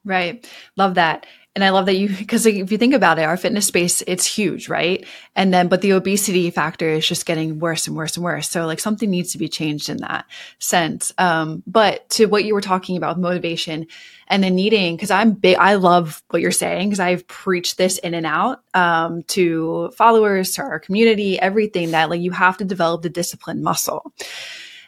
[0.06, 0.50] Right.
[0.78, 1.26] Love that.
[1.56, 4.26] And I love that you, because if you think about it, our fitness space, it's
[4.26, 5.06] huge, right?
[5.36, 8.50] And then, but the obesity factor is just getting worse and worse and worse.
[8.50, 10.26] So like something needs to be changed in that
[10.60, 11.14] sense.
[11.18, 13.88] Um, but to what you were talking about motivation
[14.28, 17.98] and then needing, because I'm big, I love what you're saying because I've preached this
[18.00, 22.66] in and out um, to followers, to our community, everything that like you have to
[22.66, 24.14] develop the discipline muscle.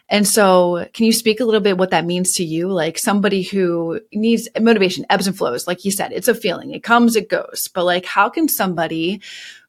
[0.08, 2.68] And so, can you speak a little bit what that means to you?
[2.68, 5.66] Like somebody who needs motivation, ebbs and flows.
[5.66, 6.70] Like you said, it's a feeling.
[6.70, 7.68] It comes, it goes.
[7.74, 9.20] But like, how can somebody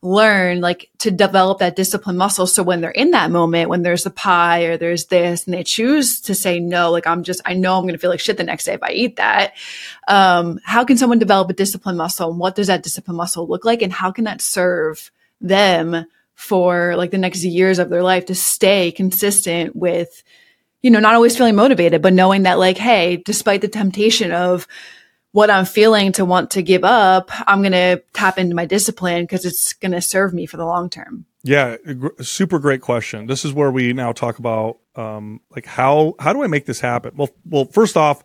[0.03, 4.05] learn like to develop that discipline muscle so when they're in that moment, when there's
[4.05, 7.55] a pie or there's this, and they choose to say no, like I'm just, I
[7.55, 9.53] know I'm going to feel like shit the next day if I eat that.
[10.07, 12.29] Um, how can someone develop a discipline muscle?
[12.29, 13.81] And what does that discipline muscle look like?
[13.81, 16.05] And how can that serve them?
[16.37, 20.23] For like the next years of their life to stay consistent with,
[20.83, 24.67] you know, not always feeling motivated, but knowing that like, hey, despite the temptation of
[25.31, 29.23] what I'm feeling to want to give up, I'm going to tap into my discipline
[29.23, 31.25] because it's going to serve me for the long term.
[31.41, 31.77] Yeah,
[32.21, 33.25] super great question.
[33.25, 36.79] This is where we now talk about um, like how how do I make this
[36.79, 37.13] happen?
[37.15, 38.23] Well, well, first off,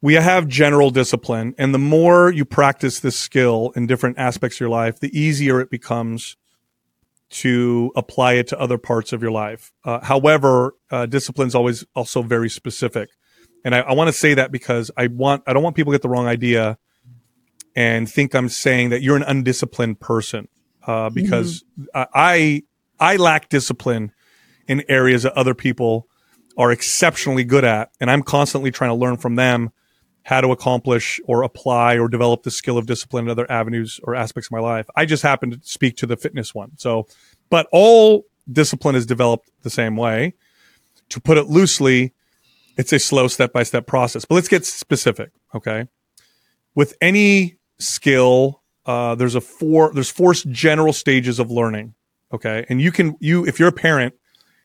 [0.00, 4.60] we have general discipline, and the more you practice this skill in different aspects of
[4.60, 6.36] your life, the easier it becomes
[7.30, 9.72] to apply it to other parts of your life.
[9.84, 13.10] Uh, however, uh, discipline is always also very specific,
[13.64, 15.98] and I, I want to say that because I want I don't want people to
[15.98, 16.78] get the wrong idea
[17.76, 20.48] and think I'm saying that you're an undisciplined person
[20.86, 22.02] uh, because mm-hmm.
[22.14, 22.62] I
[22.98, 24.12] I lack discipline
[24.66, 26.08] in areas that other people
[26.56, 29.70] are exceptionally good at, and I'm constantly trying to learn from them
[30.28, 34.14] how to accomplish or apply or develop the skill of discipline in other avenues or
[34.14, 34.84] aspects of my life.
[34.94, 36.72] I just happen to speak to the fitness one.
[36.76, 37.06] So,
[37.48, 40.34] but all discipline is developed the same way.
[41.08, 42.12] To put it loosely,
[42.76, 44.26] it's a slow step by step process.
[44.26, 45.30] But let's get specific.
[45.54, 45.86] Okay.
[46.74, 51.94] With any skill, uh, there's a four, there's four general stages of learning.
[52.34, 52.66] Okay.
[52.68, 54.12] And you can, you, if you're a parent,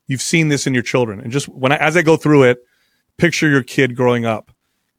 [0.08, 1.22] you've seen this in your children.
[1.22, 2.58] And just when I, as I go through it,
[3.18, 4.53] picture your kid growing up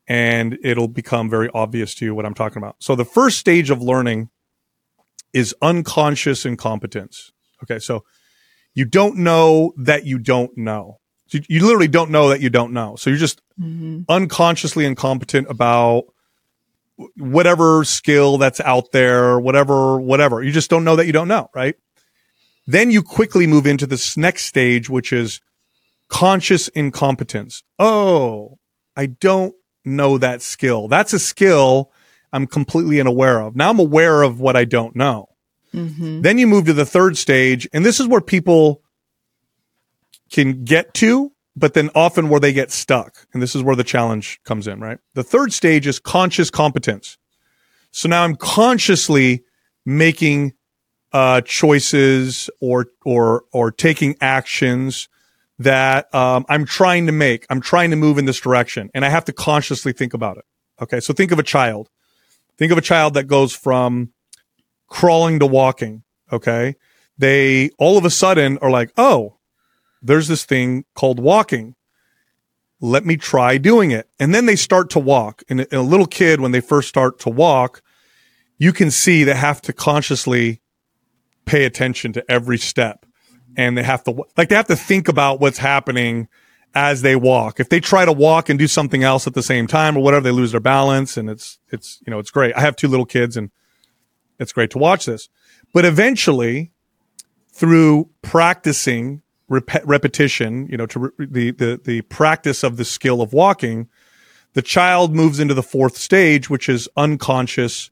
[0.07, 2.77] and it'll become very obvious to you what I'm talking about.
[2.81, 4.31] So the first stage of learning
[5.33, 7.33] is unconscious incompetence.
[7.63, 7.79] Okay.
[7.79, 8.05] So
[8.75, 11.01] you don't know that you don't know.
[11.31, 12.97] You, you literally don't know that you don't know.
[12.97, 14.03] So you're just mm-hmm.
[14.09, 16.05] unconsciously incompetent about
[17.17, 20.43] whatever skill that's out there, whatever, whatever.
[20.43, 21.75] You just don't know that you don't know, right?
[22.67, 25.41] Then you quickly move into this next stage, which is
[26.09, 27.63] conscious incompetence.
[27.79, 28.59] Oh,
[28.97, 29.55] I don't
[29.85, 30.89] know that skill.
[30.89, 31.93] That's a skill
[32.33, 33.55] I'm completely unaware of.
[33.55, 35.29] Now I'm aware of what I don't know.
[35.73, 36.23] Mm-hmm.
[36.23, 38.83] Then you move to the third stage, and this is where people
[40.31, 43.27] can get to, but then often where they get stuck.
[43.33, 44.99] And this is where the challenge comes in, right?
[45.15, 47.19] The third stage is conscious competence.
[47.91, 49.45] So now I'm consciously
[49.85, 50.55] making
[51.13, 55.09] uh, choices or or or taking actions
[55.59, 57.47] that um, I'm trying to make.
[57.51, 60.45] I'm trying to move in this direction, and I have to consciously think about it.
[60.81, 61.91] Okay, so think of a child.
[62.59, 64.13] Think of a child that goes from
[64.89, 66.03] crawling to walking.
[66.33, 66.77] Okay,
[67.17, 69.37] they all of a sudden are like, oh,
[70.03, 71.75] there's this thing called walking.
[72.81, 74.09] Let me try doing it.
[74.19, 75.43] And then they start to walk.
[75.49, 77.83] And a, a little kid, when they first start to walk,
[78.59, 80.61] you can see they have to consciously
[81.47, 83.07] pay attention to every step
[83.57, 86.29] and they have to like they have to think about what's happening
[86.75, 87.61] as they walk.
[87.61, 90.25] If they try to walk and do something else at the same time or whatever,
[90.25, 92.55] they lose their balance and it's it's you know, it's great.
[92.57, 93.51] I have two little kids and
[94.39, 95.29] it's great to watch this.
[95.73, 96.73] But eventually
[97.51, 103.23] through practicing rep- repetition, you know, to re- the the the practice of the skill
[103.23, 103.89] of walking,
[104.55, 107.91] the child moves into the fourth stage which is unconscious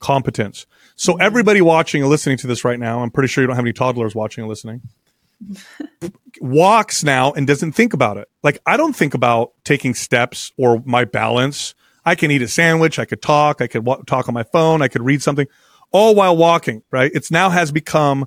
[0.00, 0.66] competence.
[0.96, 3.64] So everybody watching and listening to this right now, I'm pretty sure you don't have
[3.64, 4.82] any toddlers watching and listening.
[6.40, 8.28] walks now and doesn't think about it.
[8.42, 11.74] Like I don't think about taking steps or my balance.
[12.04, 12.98] I can eat a sandwich.
[12.98, 13.60] I could talk.
[13.60, 14.80] I could w- talk on my phone.
[14.80, 15.46] I could read something
[15.90, 17.10] all while walking, right?
[17.14, 18.26] It's now has become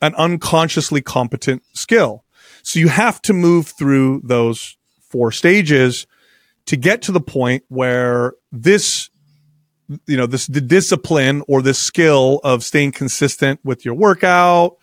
[0.00, 2.24] an unconsciously competent skill.
[2.62, 6.06] So you have to move through those four stages
[6.66, 9.10] to get to the point where this
[10.06, 14.76] you know this the discipline or this skill of staying consistent with your workout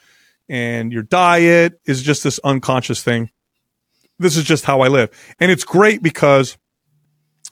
[0.49, 3.29] and your diet is just this unconscious thing.
[4.17, 5.09] This is just how i live.
[5.39, 6.57] And it's great because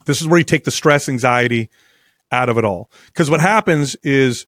[0.04, 1.70] this is where you take the stress anxiety
[2.30, 2.90] out of it all.
[3.06, 4.46] Because what happens is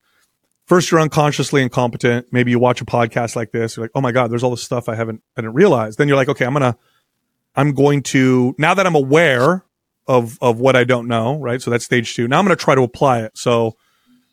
[0.65, 2.27] first you're unconsciously incompetent.
[2.31, 4.63] Maybe you watch a podcast like this you're like oh my god there's all this
[4.63, 5.95] stuff i haven't i didn't realize.
[5.95, 6.77] Then you're like okay i'm gonna
[7.55, 9.65] i'm going to now that i'm aware
[10.07, 11.61] of of what I don't know, right?
[11.61, 12.27] So that's stage two.
[12.27, 13.37] Now I'm going to try to apply it.
[13.37, 13.77] So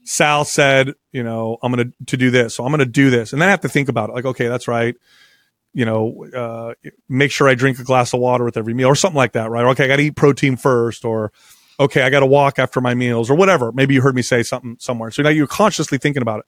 [0.04, 3.10] Sal said, you know, I'm going to to do this, so I'm going to do
[3.10, 4.14] this, and then I have to think about it.
[4.14, 4.96] Like, okay, that's right.
[5.74, 6.74] You know, uh,
[7.08, 9.50] make sure I drink a glass of water with every meal, or something like that,
[9.50, 9.66] right?
[9.66, 11.30] okay, I got to eat protein first, or
[11.78, 13.70] okay, I got to walk after my meals, or whatever.
[13.70, 15.10] Maybe you heard me say something somewhere.
[15.10, 16.46] So now you're consciously thinking about it,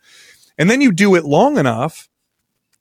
[0.56, 2.09] and then you do it long enough,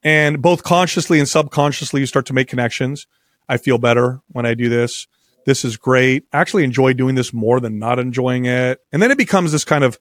[0.01, 3.05] and both consciously and subconsciously, you start to make connections.
[3.49, 5.07] I feel better when I do this
[5.45, 6.25] this is great.
[6.33, 8.79] I actually enjoy doing this more than not enjoying it.
[8.91, 9.99] And then it becomes this kind of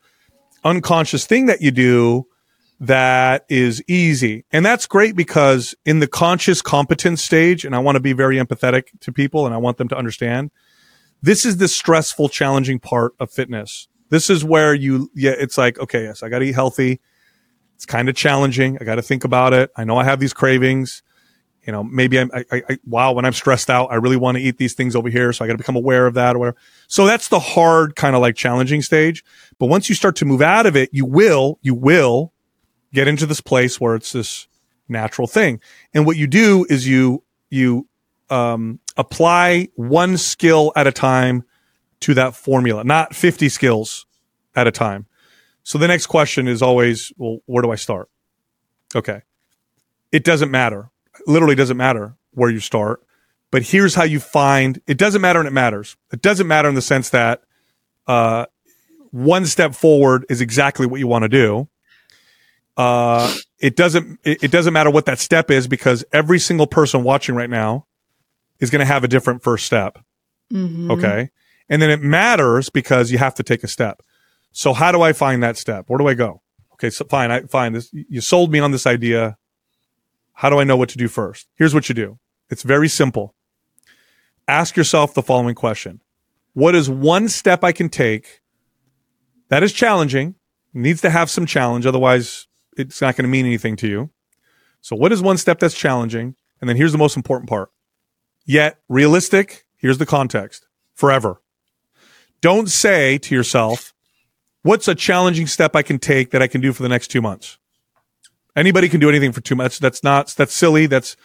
[0.64, 2.26] unconscious thing that you do
[2.80, 4.44] that is easy.
[4.52, 8.36] And that's great because in the conscious competence stage, and I want to be very
[8.36, 10.50] empathetic to people and I want them to understand,
[11.22, 13.88] this is the stressful, challenging part of fitness.
[14.10, 17.00] This is where you, yeah, it's like, okay, yes, I got to eat healthy.
[17.74, 18.78] It's kind of challenging.
[18.80, 19.70] I got to think about it.
[19.76, 21.02] I know I have these cravings
[21.68, 24.42] you know, maybe I'm, I, I, wow, when I'm stressed out, I really want to
[24.42, 25.34] eat these things over here.
[25.34, 26.56] So I got to become aware of that or whatever.
[26.86, 29.22] So that's the hard kind of like challenging stage.
[29.58, 32.32] But once you start to move out of it, you will, you will
[32.94, 34.48] get into this place where it's this
[34.88, 35.60] natural thing.
[35.92, 37.86] And what you do is you, you,
[38.30, 41.44] um, apply one skill at a time
[42.00, 44.06] to that formula, not 50 skills
[44.56, 45.04] at a time.
[45.64, 48.08] So the next question is always, well, where do I start?
[48.96, 49.20] Okay.
[50.10, 50.90] It doesn't matter
[51.26, 53.02] literally doesn't matter where you start.
[53.50, 55.96] But here's how you find it doesn't matter and it matters.
[56.12, 57.42] It doesn't matter in the sense that
[58.06, 58.46] uh,
[59.10, 61.68] one step forward is exactly what you want to do.
[62.76, 67.02] Uh, it doesn't it, it doesn't matter what that step is because every single person
[67.02, 67.86] watching right now
[68.60, 69.98] is going to have a different first step.
[70.52, 70.90] Mm-hmm.
[70.90, 71.30] Okay.
[71.68, 74.02] And then it matters because you have to take a step.
[74.52, 75.84] So how do I find that step?
[75.88, 76.42] Where do I go?
[76.74, 77.90] Okay, so fine, I find this.
[77.92, 79.36] You sold me on this idea.
[80.38, 81.48] How do I know what to do first?
[81.56, 82.20] Here's what you do.
[82.48, 83.34] It's very simple.
[84.46, 86.00] Ask yourself the following question.
[86.52, 88.40] What is one step I can take
[89.48, 90.36] that is challenging,
[90.72, 91.86] needs to have some challenge.
[91.86, 92.46] Otherwise,
[92.76, 94.10] it's not going to mean anything to you.
[94.80, 96.36] So what is one step that's challenging?
[96.60, 97.72] And then here's the most important part.
[98.46, 99.66] Yet realistic.
[99.76, 101.42] Here's the context forever.
[102.40, 103.92] Don't say to yourself,
[104.62, 107.20] what's a challenging step I can take that I can do for the next two
[107.20, 107.58] months?
[108.58, 109.78] Anybody can do anything for too much.
[109.78, 110.86] That's not, that's silly.
[110.86, 111.16] That's,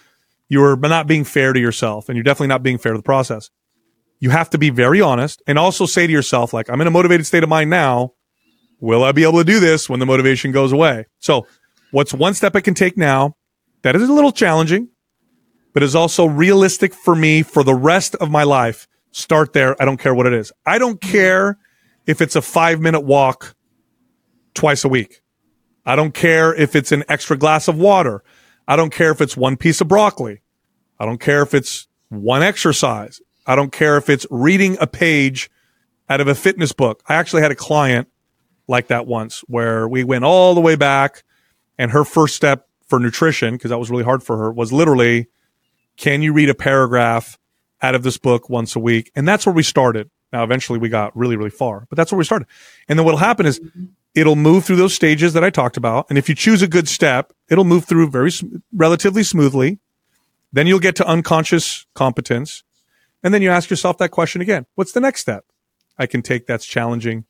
[0.48, 3.50] you're not being fair to yourself and you're definitely not being fair to the process.
[4.20, 6.92] You have to be very honest and also say to yourself, like, I'm in a
[6.92, 8.12] motivated state of mind now.
[8.80, 11.06] Will I be able to do this when the motivation goes away?
[11.18, 11.46] So
[11.90, 13.36] what's one step I can take now
[13.82, 14.90] that is a little challenging,
[15.72, 18.86] but is also realistic for me for the rest of my life?
[19.10, 19.80] Start there.
[19.80, 20.52] I don't care what it is.
[20.66, 21.58] I don't care
[22.06, 23.56] if it's a five minute walk
[24.54, 25.20] twice a week.
[25.86, 28.22] I don't care if it's an extra glass of water.
[28.66, 30.40] I don't care if it's one piece of broccoli.
[30.98, 33.20] I don't care if it's one exercise.
[33.46, 35.50] I don't care if it's reading a page
[36.08, 37.02] out of a fitness book.
[37.08, 38.08] I actually had a client
[38.66, 41.22] like that once where we went all the way back
[41.78, 45.28] And her first step for nutrition, because that was really hard for her, was literally,
[45.96, 47.38] can you read a paragraph
[47.82, 49.10] out of this book once a week?
[49.16, 50.10] And that's where we started.
[50.32, 52.48] Now, eventually we got really, really far, but that's where we started.
[52.88, 53.60] And then what'll happen is
[54.14, 56.06] it'll move through those stages that I talked about.
[56.08, 58.30] And if you choose a good step, it'll move through very
[58.72, 59.78] relatively smoothly.
[60.52, 62.62] Then you'll get to unconscious competence.
[63.22, 64.66] And then you ask yourself that question again.
[64.74, 65.44] What's the next step
[65.98, 67.24] I can take that's challenging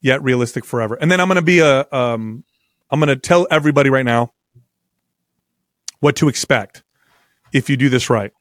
[0.00, 0.94] yet realistic forever?
[0.94, 2.44] And then I'm going to be a, um,
[2.90, 4.32] I'm going to tell everybody right now
[6.00, 6.84] what to expect
[7.52, 8.32] if you do this right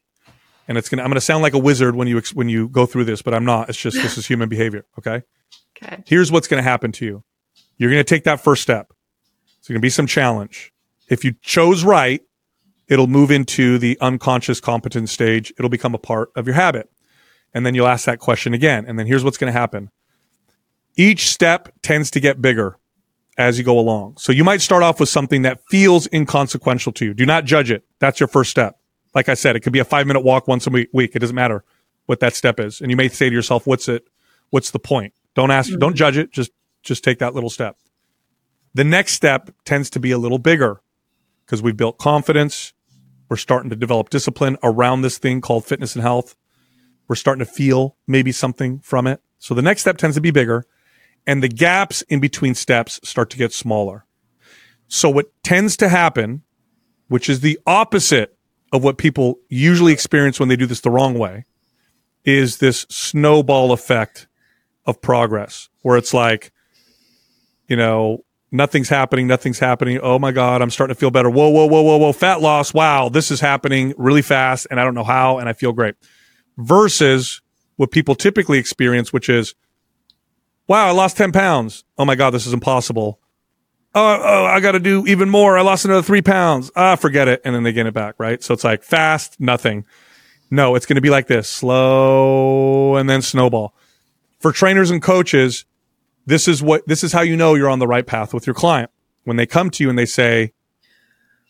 [0.68, 3.06] and it's gonna I'm gonna sound like a wizard when you when you go through
[3.06, 3.70] this, but I'm not.
[3.70, 4.86] It's just this is human behavior.
[4.98, 5.24] Okay.
[5.78, 6.04] Okay.
[6.06, 7.24] Here's what's gonna happen to you.
[7.78, 8.94] You're gonna take that first step.
[9.60, 10.72] It's gonna be some challenge.
[11.10, 12.22] If you chose right,
[12.88, 15.54] it'll move into the unconscious competence stage.
[15.58, 16.90] It'll become a part of your habit,
[17.54, 18.86] and then you'll ask that question again.
[18.88, 19.90] And then here's what's gonna happen.
[20.96, 22.78] Each step tends to get bigger
[23.38, 24.18] as you go along.
[24.18, 27.14] So you might start off with something that feels inconsequential to you.
[27.16, 27.84] Do not judge it.
[28.00, 28.78] That's your first step
[29.14, 31.16] like I said, it could be a five minute walk once a week.
[31.16, 31.64] It doesn't matter
[32.06, 32.82] what that step is.
[32.82, 34.08] And you may say to yourself, what's it?
[34.50, 35.14] What's the point?
[35.36, 35.80] Don't ask, mm-hmm.
[35.80, 36.32] don't judge it.
[36.32, 36.52] Just,
[36.84, 37.78] just take that little step.
[38.74, 40.82] The next step tends to be a little bigger
[41.46, 42.74] because we've built confidence.
[43.30, 46.36] We're starting to develop discipline around this thing called fitness and health.
[47.08, 49.22] We're starting to feel maybe something from it.
[49.40, 50.66] So the next step tends to be bigger
[51.26, 54.06] and the gaps in between steps start to get smaller.
[54.88, 56.44] So what tends to happen,
[57.08, 58.38] which is the opposite
[58.72, 61.46] of what people usually experience when they do this the wrong way
[62.26, 64.28] is this snowball effect
[64.86, 66.52] of progress where it's like,
[67.68, 70.00] you know, nothing's happening, nothing's happening.
[70.02, 71.30] Oh my God, I'm starting to feel better.
[71.30, 72.74] Whoa, whoa, whoa, whoa, whoa, fat loss.
[72.74, 75.96] Wow, this is happening really fast and I don't know how and I feel great.
[76.58, 77.42] Versus
[77.78, 79.56] what people typically experience, which is,
[80.68, 81.84] wow, I lost 10 pounds.
[81.98, 83.20] Oh my God, this is impossible
[83.96, 85.58] oh, oh I got to do even more.
[85.58, 86.72] I lost another three pounds.
[86.76, 87.42] Ah, forget it.
[87.46, 88.44] And then they get it back, right?
[88.44, 89.86] So it's like fast, nothing.
[90.50, 93.74] No, it's going to be like this slow and then snowball.
[94.40, 95.66] For trainers and coaches,
[96.26, 98.54] this is what, this is how you know you're on the right path with your
[98.54, 98.92] client.
[99.24, 100.54] When they come to you and they say,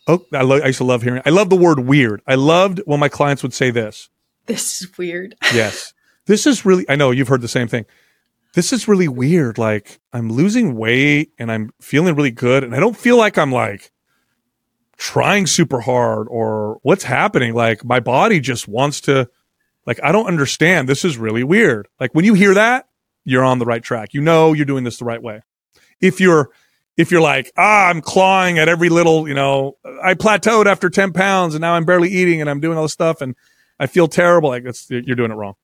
[0.06, 2.20] Oh, I, lo- I used to love hearing, I love the word weird.
[2.26, 4.10] I loved when my clients would say this.
[4.46, 5.34] This is weird.
[5.54, 5.94] yes.
[6.26, 7.86] This is really, I know you've heard the same thing
[8.54, 9.58] this is really weird.
[9.58, 12.64] Like I'm losing weight and I'm feeling really good.
[12.64, 13.90] And I don't feel like I'm like
[14.96, 17.52] trying super hard or what's happening.
[17.52, 19.28] Like my body just wants to,
[19.86, 20.88] like, I don't understand.
[20.88, 21.88] This is really weird.
[22.00, 22.88] Like when you hear that,
[23.24, 24.14] you're on the right track.
[24.14, 25.42] You know, you're doing this the right way.
[26.00, 26.50] If you're,
[26.96, 31.12] if you're like, ah, I'm clawing at every little, you know, I plateaued after 10
[31.12, 33.34] pounds and now I'm barely eating and I'm doing all this stuff and
[33.80, 34.50] I feel terrible.
[34.50, 35.54] Like that's, you're doing it wrong.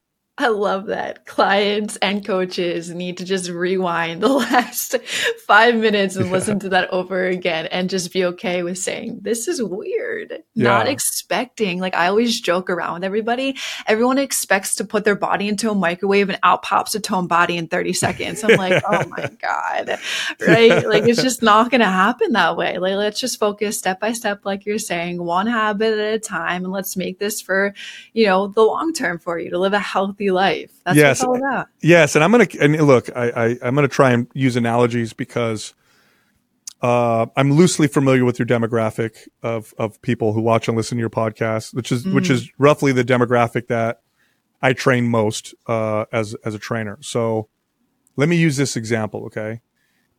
[0.40, 1.26] I love that.
[1.26, 4.96] Clients and coaches need to just rewind the last
[5.46, 6.32] five minutes and yeah.
[6.32, 10.42] listen to that over again and just be okay with saying, this is weird.
[10.54, 10.64] Yeah.
[10.64, 11.78] Not expecting.
[11.78, 13.58] Like I always joke around with everybody.
[13.86, 17.58] Everyone expects to put their body into a microwave and out pops a toned body
[17.58, 18.42] in 30 seconds.
[18.42, 19.98] I'm like, oh my God.
[20.40, 20.86] Right.
[20.86, 22.78] Like it's just not going to happen that way.
[22.78, 26.64] Like let's just focus step by step, like you're saying, one habit at a time.
[26.64, 27.74] And let's make this for,
[28.14, 30.70] you know, the long term for you to live a healthy life.
[30.84, 31.22] That's yes.
[31.22, 31.68] all about.
[31.80, 35.74] Yes, and I'm gonna and look, I, I am gonna try and use analogies because
[36.82, 41.00] uh, I'm loosely familiar with your demographic of of people who watch and listen to
[41.00, 42.14] your podcast, which is mm.
[42.14, 44.02] which is roughly the demographic that
[44.62, 46.98] I train most uh, as as a trainer.
[47.02, 47.48] So
[48.16, 49.60] let me use this example, okay?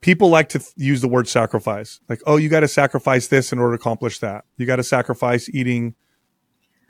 [0.02, 3.52] People like to th- use the word sacrifice, like, oh, you got to sacrifice this
[3.54, 4.46] in order to accomplish that.
[4.58, 5.94] You got to sacrifice eating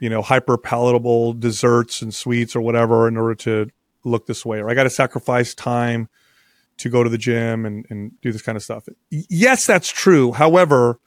[0.02, 3.70] you know, hyper palatable desserts and sweets or whatever in order to
[4.02, 6.08] look this way, or I got to sacrifice time
[6.78, 8.88] to go to the gym and, and do this kind of stuff.
[9.10, 10.32] Yes, that's true.
[10.32, 10.98] However,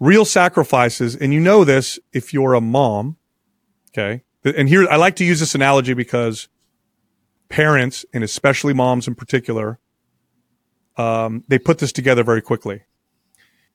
[0.00, 3.18] real sacrifices, and you know this if you're a mom,
[3.90, 4.22] okay?
[4.42, 6.48] And here, I like to use this analogy because
[7.50, 9.78] parents, and especially moms in particular,
[10.96, 12.84] um, they put this together very quickly.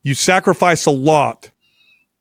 [0.02, 1.52] You sacrifice a lot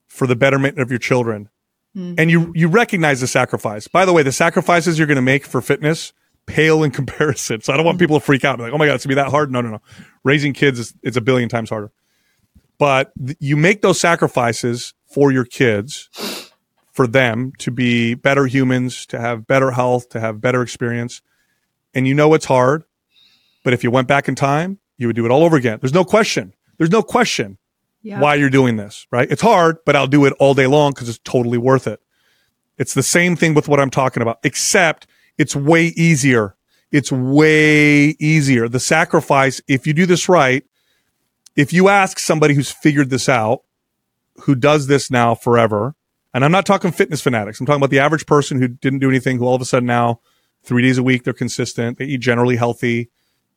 [0.05, 1.49] for the betterment of your children.
[1.97, 2.15] Mm-hmm.
[2.19, 3.87] And you, you recognize the sacrifice.
[3.87, 6.13] By the way, the sacrifices you're going to make for fitness
[6.45, 7.61] pale in comparison.
[7.61, 8.59] So I don't want people to freak out.
[8.59, 9.51] Like, oh my God, it's gonna be that hard.
[9.51, 9.81] No, no, no.
[10.23, 11.91] Raising kids is, it's a billion times harder.
[12.77, 16.51] But th- you make those sacrifices for your kids,
[16.91, 21.21] for them to be better humans, to have better health, to have better experience.
[21.93, 22.83] And you know it's hard.
[23.63, 25.79] But if you went back in time, you would do it all over again.
[25.81, 26.53] There's no question.
[26.77, 27.57] There's no question
[28.19, 29.29] why you're doing this, right?
[29.29, 31.99] It's hard, but I'll do it all day long because it's totally worth it.
[32.77, 36.55] It's the same thing with what I'm talking about, except it's way easier.
[36.91, 38.69] It's way easier.
[38.69, 40.63] The sacrifice, if you do this right,
[41.55, 43.63] if you ask somebody who's figured this out,
[44.41, 45.95] who does this now forever,
[46.33, 49.09] and I'm not talking fitness fanatics, I'm talking about the average person who didn't do
[49.09, 50.21] anything, who all of a sudden now,
[50.63, 53.09] three days a week, they're consistent, they eat generally healthy,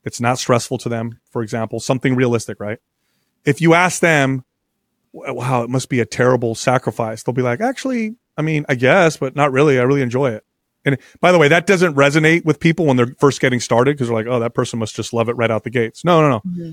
[0.05, 2.79] it's not stressful to them, for example, something realistic, right?
[3.45, 4.45] If you ask them,
[5.13, 9.17] wow, it must be a terrible sacrifice, they'll be like, actually, I mean, I guess,
[9.17, 9.79] but not really.
[9.79, 10.45] I really enjoy it.
[10.85, 14.09] And by the way, that doesn't resonate with people when they're first getting started because
[14.09, 16.05] they're like, oh, that person must just love it right out the gates.
[16.05, 16.39] No, no, no.
[16.39, 16.73] Mm-hmm.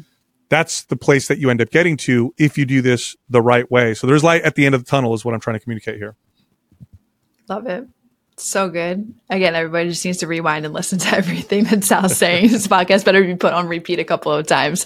[0.49, 3.69] That's the place that you end up getting to if you do this the right
[3.69, 3.93] way.
[3.93, 5.97] So there's light at the end of the tunnel, is what I'm trying to communicate
[5.97, 6.15] here.
[7.49, 7.85] Love it.
[8.39, 9.15] So good.
[9.31, 12.49] Again, everybody just needs to rewind and listen to everything that Sal's saying.
[12.51, 14.85] this podcast better be put on repeat a couple of times.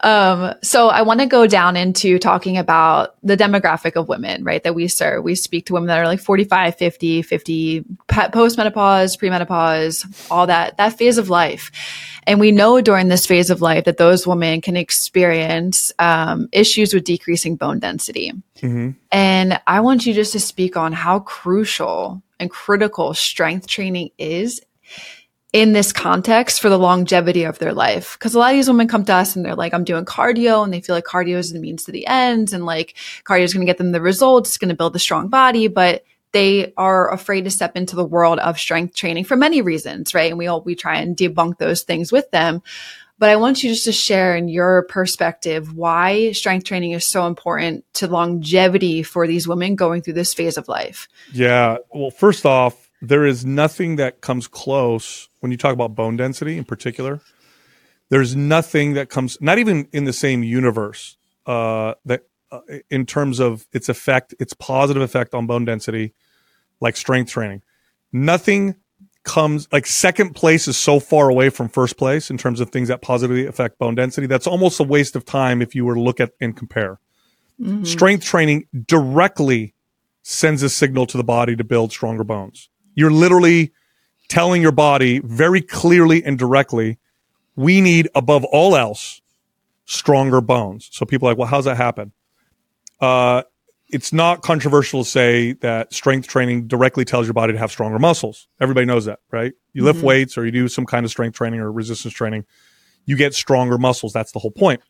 [0.00, 4.62] Um, so I want to go down into talking about the demographic of women, right?
[4.62, 5.22] That we serve.
[5.22, 7.84] We speak to women that are like 45, 50, 50,
[8.32, 11.70] post-menopause, pre-menopause, all that, that phase of life.
[12.26, 16.94] And we know during this phase of life that those women can experience um, issues
[16.94, 18.32] with decreasing bone density.
[18.60, 18.90] Mm-hmm.
[19.12, 24.60] And I want you just to speak on how crucial and critical strength training is
[25.52, 28.16] in this context for the longevity of their life.
[28.18, 30.62] Because a lot of these women come to us and they're like, I'm doing cardio,
[30.62, 33.54] and they feel like cardio is the means to the end, and like cardio is
[33.54, 36.74] going to get them the results, it's going to build a strong body, but they
[36.76, 40.30] are afraid to step into the world of strength training for many reasons, right?
[40.30, 42.62] And we all we try and debunk those things with them.
[43.18, 47.26] But I want you just to share in your perspective why strength training is so
[47.26, 51.08] important to longevity for these women going through this phase of life.
[51.32, 51.78] Yeah.
[51.92, 56.58] Well, first off, there is nothing that comes close when you talk about bone density
[56.58, 57.20] in particular.
[58.08, 61.16] There's nothing that comes, not even in the same universe,
[61.46, 62.60] uh, that uh,
[62.90, 66.14] in terms of its effect, its positive effect on bone density,
[66.80, 67.62] like strength training.
[68.12, 68.76] Nothing
[69.28, 72.88] comes like second place is so far away from first place in terms of things
[72.88, 74.26] that positively affect bone density.
[74.26, 76.98] That's almost a waste of time if you were to look at and compare.
[77.60, 77.84] Mm-hmm.
[77.84, 79.74] Strength training directly
[80.22, 82.70] sends a signal to the body to build stronger bones.
[82.94, 83.72] You're literally
[84.28, 86.98] telling your body very clearly and directly,
[87.54, 89.20] we need above all else
[89.84, 90.88] stronger bones.
[90.92, 92.12] So people are like, well, how's that happen?
[93.00, 93.42] Uh,
[93.90, 97.98] it's not controversial to say that strength training directly tells your body to have stronger
[97.98, 98.48] muscles.
[98.60, 99.52] Everybody knows that, right?
[99.72, 100.06] You lift mm-hmm.
[100.06, 102.44] weights or you do some kind of strength training or resistance training,
[103.06, 104.12] you get stronger muscles.
[104.12, 104.82] That's the whole point.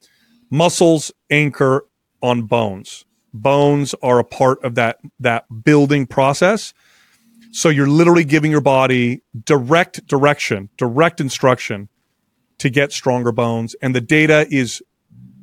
[0.50, 1.86] Muscles anchor
[2.22, 3.04] on bones.
[3.32, 6.74] Bones are a part of that that building process.
[7.52, 11.88] So you're literally giving your body direct direction, direct instruction
[12.58, 14.82] to get stronger bones and the data is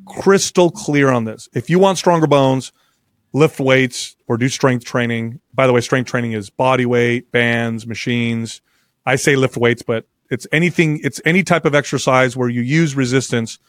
[0.06, 1.48] crystal clear on this.
[1.54, 2.74] If you want stronger bones,
[3.36, 5.42] lift weights or do strength training.
[5.54, 8.62] By the way, strength training is body weight, bands, machines.
[9.06, 12.96] I say lift weights, but it's anything, it's any type of exercise where you use
[12.96, 13.60] resistance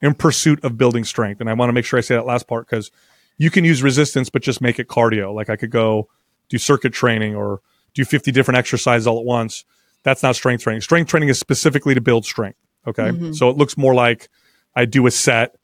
[0.00, 1.40] in pursuit of building strength.
[1.40, 2.90] And I want to make sure I say that last part because
[3.38, 5.32] you can use resistance, but just make it cardio.
[5.32, 6.08] Like I could go
[6.48, 7.60] do circuit training or
[7.94, 9.64] do 50 different exercises all at once.
[10.02, 10.80] That's not strength training.
[10.80, 12.58] Strength training is specifically to build strength.
[12.88, 13.04] Okay.
[13.04, 13.34] Mm-hmm.
[13.34, 14.28] So it looks more like
[14.74, 15.54] I do a set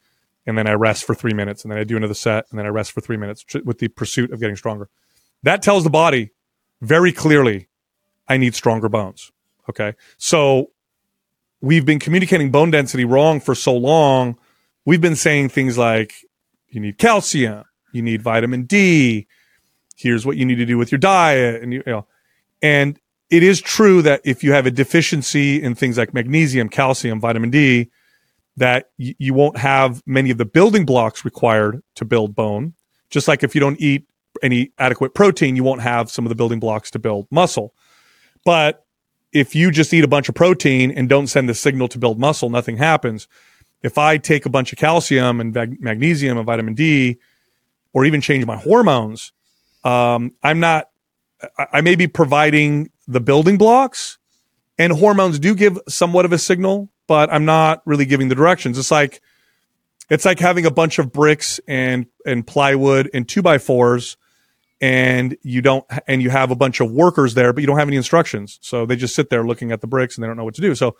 [0.48, 2.64] and then I rest for three minutes, and then I do another set, and then
[2.64, 4.88] I rest for three minutes with the pursuit of getting stronger.
[5.42, 6.30] That tells the body
[6.80, 7.68] very clearly,
[8.26, 9.30] I need stronger bones.
[9.68, 9.92] Okay.
[10.16, 10.70] So
[11.60, 14.38] we've been communicating bone density wrong for so long.
[14.86, 16.14] We've been saying things like,
[16.70, 19.26] you need calcium, you need vitamin D,
[19.96, 21.62] here's what you need to do with your diet.
[21.62, 22.06] And, you know,
[22.62, 27.20] and it is true that if you have a deficiency in things like magnesium, calcium,
[27.20, 27.90] vitamin D,
[28.58, 32.74] that y- you won't have many of the building blocks required to build bone.
[33.10, 34.06] Just like if you don't eat
[34.42, 37.74] any adequate protein, you won't have some of the building blocks to build muscle.
[38.44, 38.84] But
[39.32, 42.18] if you just eat a bunch of protein and don't send the signal to build
[42.18, 43.28] muscle, nothing happens.
[43.82, 47.18] If I take a bunch of calcium and mag- magnesium and vitamin D,
[47.92, 49.32] or even change my hormones,
[49.84, 50.88] um, I'm not,
[51.58, 54.18] I, I may be providing the building blocks,
[54.78, 58.78] and hormones do give somewhat of a signal but I'm not really giving the directions.
[58.78, 59.20] It's like
[60.08, 64.16] it's like having a bunch of bricks and and plywood and two by fours
[64.80, 67.88] and you don't and you have a bunch of workers there but you don't have
[67.88, 68.60] any instructions.
[68.62, 70.60] So they just sit there looking at the bricks and they don't know what to
[70.60, 70.76] do.
[70.76, 70.96] So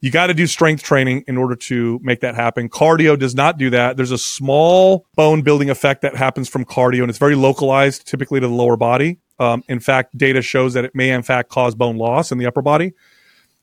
[0.00, 2.70] you got to do strength training in order to make that happen.
[2.70, 3.98] Cardio does not do that.
[3.98, 8.40] There's a small bone building effect that happens from cardio and it's very localized typically
[8.40, 9.18] to the lower body.
[9.38, 12.46] Um, in fact data shows that it may in fact cause bone loss in the
[12.46, 12.92] upper body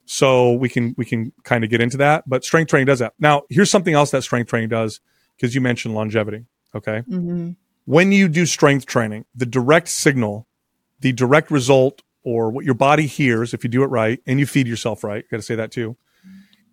[0.08, 2.24] so we can we can kind of get into that.
[2.28, 3.14] But strength training does that.
[3.20, 4.99] Now, here's something else that strength training does
[5.36, 6.45] because you mentioned longevity.
[6.76, 7.03] Okay.
[7.10, 7.51] Mm-hmm.
[7.86, 10.47] When you do strength training, the direct signal,
[10.99, 14.45] the direct result, or what your body hears if you do it right and you
[14.45, 15.95] feed yourself right, got to say that too,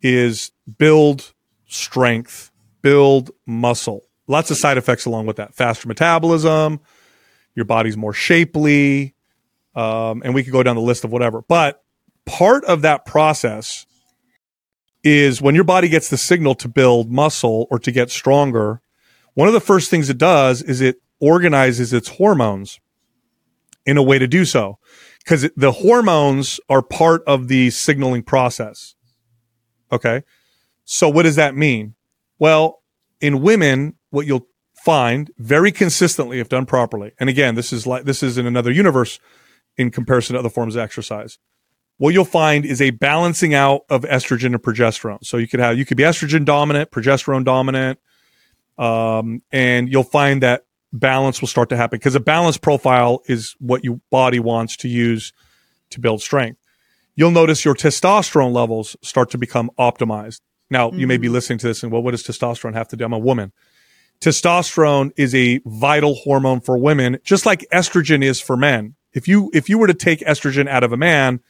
[0.02, 1.32] is build
[1.66, 2.50] strength
[2.84, 4.02] build muscle.
[4.26, 5.54] Lots of side effects along with that.
[5.54, 6.80] Faster metabolism,
[7.54, 9.14] your body's more shapely,
[9.74, 11.42] um, and we could go down the list of whatever.
[11.42, 11.82] But
[12.26, 13.86] part of that process
[15.02, 18.80] is when your body gets the signal to build muscle or to get stronger,
[19.34, 22.80] one of the first things it does is it organizes its hormones
[23.86, 24.78] in a way to do so
[25.18, 28.94] because the hormones are part of the signaling process.
[29.92, 30.22] Okay.
[30.84, 31.94] So what does that mean?
[32.38, 32.82] Well,
[33.20, 34.46] in women, what you'll
[34.84, 37.12] find very consistently if done properly.
[37.18, 39.18] And again, this is like this is in another universe
[39.76, 41.38] in comparison to other forms of exercise.
[41.98, 45.24] What you'll find is a balancing out of estrogen and progesterone.
[45.24, 48.00] So you could have you could be estrogen dominant, progesterone dominant,
[48.78, 53.54] um, and you'll find that balance will start to happen because a balance profile is
[53.58, 55.32] what your body wants to use
[55.90, 56.60] to build strength.
[57.16, 60.40] You'll notice your testosterone levels start to become optimized.
[60.70, 61.00] Now, mm-hmm.
[61.00, 61.34] you may be mm-hmm.
[61.34, 63.04] listening to this and, well, what does testosterone have to do?
[63.04, 63.52] I'm a woman.
[64.20, 68.94] Testosterone is a vital hormone for women, just like estrogen is for men.
[69.12, 71.40] If you, if you were to take estrogen out of a man,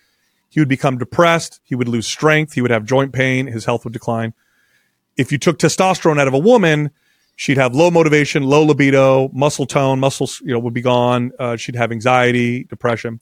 [0.55, 1.59] he would become depressed.
[1.64, 2.52] He would lose strength.
[2.52, 3.48] He would have joint pain.
[3.48, 4.34] His health would decline.
[5.16, 6.92] If you took testosterone out of a woman,
[7.34, 11.32] she'd have low motivation, low libido, muscle tone, muscles, you know, would be gone.
[11.40, 13.20] Uh, she'd have anxiety, depression.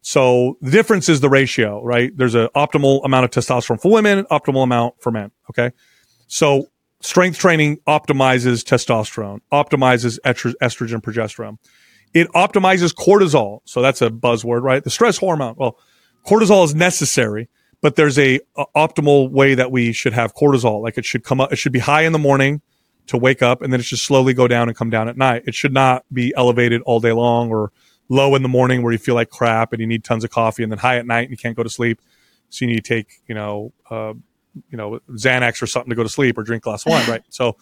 [0.00, 2.10] So the difference is the ratio, right?
[2.16, 5.30] There's an optimal amount of testosterone for women, optimal amount for men.
[5.50, 5.72] Okay.
[6.26, 6.68] So
[7.02, 11.58] strength training optimizes testosterone, optimizes estrogen, progesterone.
[12.14, 13.60] It optimizes cortisol.
[13.66, 14.82] So that's a buzzword, right?
[14.82, 15.56] The stress hormone.
[15.58, 15.78] Well,
[16.26, 17.48] cortisol is necessary,
[17.80, 20.82] but there's a, a optimal way that we should have cortisol.
[20.82, 22.62] Like it should come up, it should be high in the morning
[23.08, 25.42] to wake up and then it should slowly go down and come down at night.
[25.46, 27.72] It should not be elevated all day long or
[28.08, 30.62] low in the morning where you feel like crap and you need tons of coffee,
[30.62, 32.00] and then high at night and you can't go to sleep.
[32.50, 34.12] So you need to take, you know, uh,
[34.70, 37.22] you know, Xanax or something to go to sleep or drink glass of wine, right?
[37.30, 37.56] So,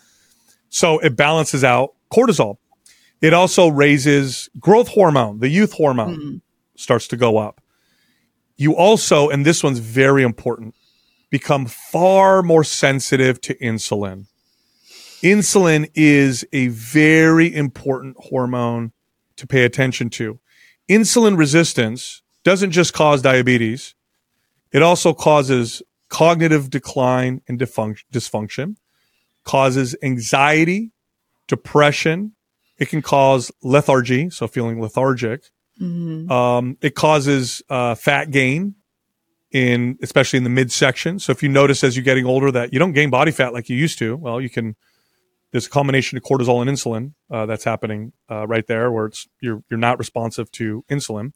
[0.69, 2.57] so it balances out cortisol.
[3.21, 6.37] It also raises growth hormone, the youth hormone mm-hmm.
[6.75, 7.60] starts to go up.
[8.61, 10.75] You also, and this one's very important,
[11.31, 14.27] become far more sensitive to insulin.
[15.23, 18.93] Insulin is a very important hormone
[19.37, 20.41] to pay attention to.
[20.91, 23.95] Insulin resistance doesn't just cause diabetes,
[24.73, 28.77] it also causes cognitive decline and dysfunction,
[29.43, 30.93] causes anxiety,
[31.49, 32.33] depression.
[32.77, 35.45] It can cause lethargy, so feeling lethargic.
[35.81, 36.31] Mm-hmm.
[36.31, 38.75] Um, it causes uh, fat gain
[39.51, 41.19] in, especially in the midsection.
[41.19, 43.69] So if you notice as you're getting older that you don't gain body fat like
[43.69, 44.77] you used to, well, you can
[45.53, 49.27] there's a combination of cortisol and insulin uh, that's happening uh, right there, where it's
[49.41, 51.33] you're you're not responsive to insulin.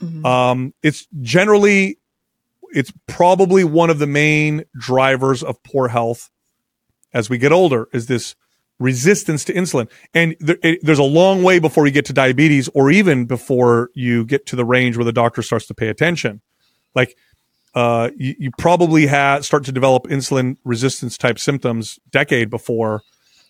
[0.00, 0.24] Mm-hmm.
[0.24, 1.98] Um, it's generally
[2.72, 6.30] it's probably one of the main drivers of poor health
[7.12, 7.88] as we get older.
[7.92, 8.34] Is this
[8.80, 9.88] resistance to insulin?
[10.12, 13.90] And there, it, there's a long way before you get to diabetes, or even before
[13.94, 16.40] you get to the range where the doctor starts to pay attention.
[16.96, 17.16] Like
[17.74, 23.02] uh, you, you probably have start to develop insulin resistance type symptoms decade before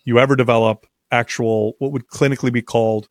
[0.05, 3.09] you ever develop actual what would clinically be called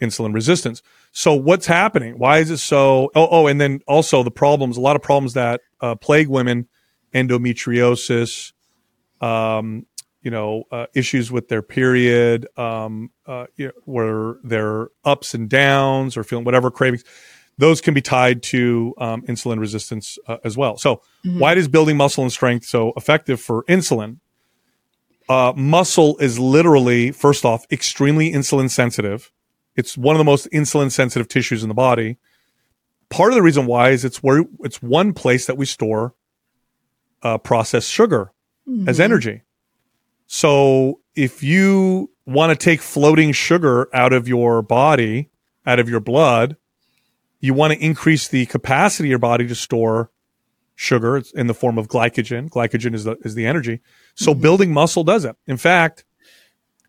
[0.00, 0.82] insulin resistance.
[1.12, 2.18] So what's happening?
[2.18, 3.10] Why is it so?
[3.14, 4.76] Oh, oh, and then also the problems.
[4.76, 6.68] A lot of problems that uh, plague women:
[7.14, 8.52] endometriosis,
[9.20, 9.86] um,
[10.26, 15.48] you know, uh, issues with their period, um, uh, you know, where they're ups and
[15.48, 17.04] downs or feeling whatever cravings.
[17.58, 20.78] Those can be tied to um, insulin resistance uh, as well.
[20.78, 21.38] So, mm-hmm.
[21.38, 24.18] why is building muscle and strength so effective for insulin?
[25.28, 29.32] uh, muscle is literally, first off, extremely insulin sensitive.
[29.74, 32.18] It's one of the most insulin sensitive tissues in the body.
[33.08, 36.14] Part of the reason why is it's where it's one place that we store
[37.22, 38.32] uh, processed sugar
[38.68, 38.88] mm-hmm.
[38.88, 39.42] as energy.
[40.26, 45.30] So if you want to take floating sugar out of your body,
[45.64, 46.56] out of your blood,
[47.40, 50.10] you want to increase the capacity of your body to store
[50.74, 52.48] sugar in the form of glycogen.
[52.48, 53.80] Glycogen is the is the energy.
[54.14, 54.42] So mm-hmm.
[54.42, 55.36] building muscle does it.
[55.46, 56.04] In fact,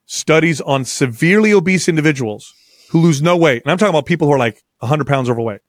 [0.05, 2.53] studies on severely obese individuals
[2.89, 5.61] who lose no weight, and I'm talking about people who are like 100 pounds overweight.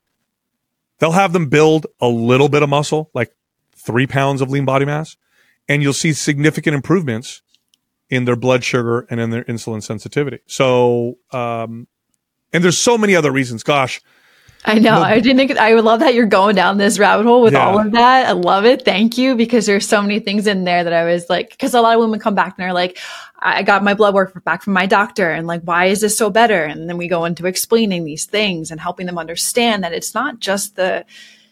[0.99, 3.33] They'll have them build a little bit of muscle, like
[3.75, 5.17] three pounds of lean body mass,
[5.69, 7.43] and you'll see significant improvements
[8.11, 10.41] in their blood sugar and in their insulin sensitivity.
[10.47, 11.87] So, um,
[12.53, 13.63] and there's so many other reasons.
[13.63, 14.01] Gosh,
[14.65, 15.01] I know.
[15.01, 15.57] I didn't.
[15.59, 17.67] I would love that you're going down this rabbit hole with yeah.
[17.67, 18.27] all of that.
[18.27, 18.85] I love it.
[18.85, 21.81] Thank you because there's so many things in there that I was like, because a
[21.81, 22.99] lot of women come back and are like,
[23.39, 26.29] I got my blood work back from my doctor, and like, why is this so
[26.29, 26.65] better?
[26.65, 30.41] And then we go into explaining these things and helping them understand that it's not
[30.41, 31.05] just the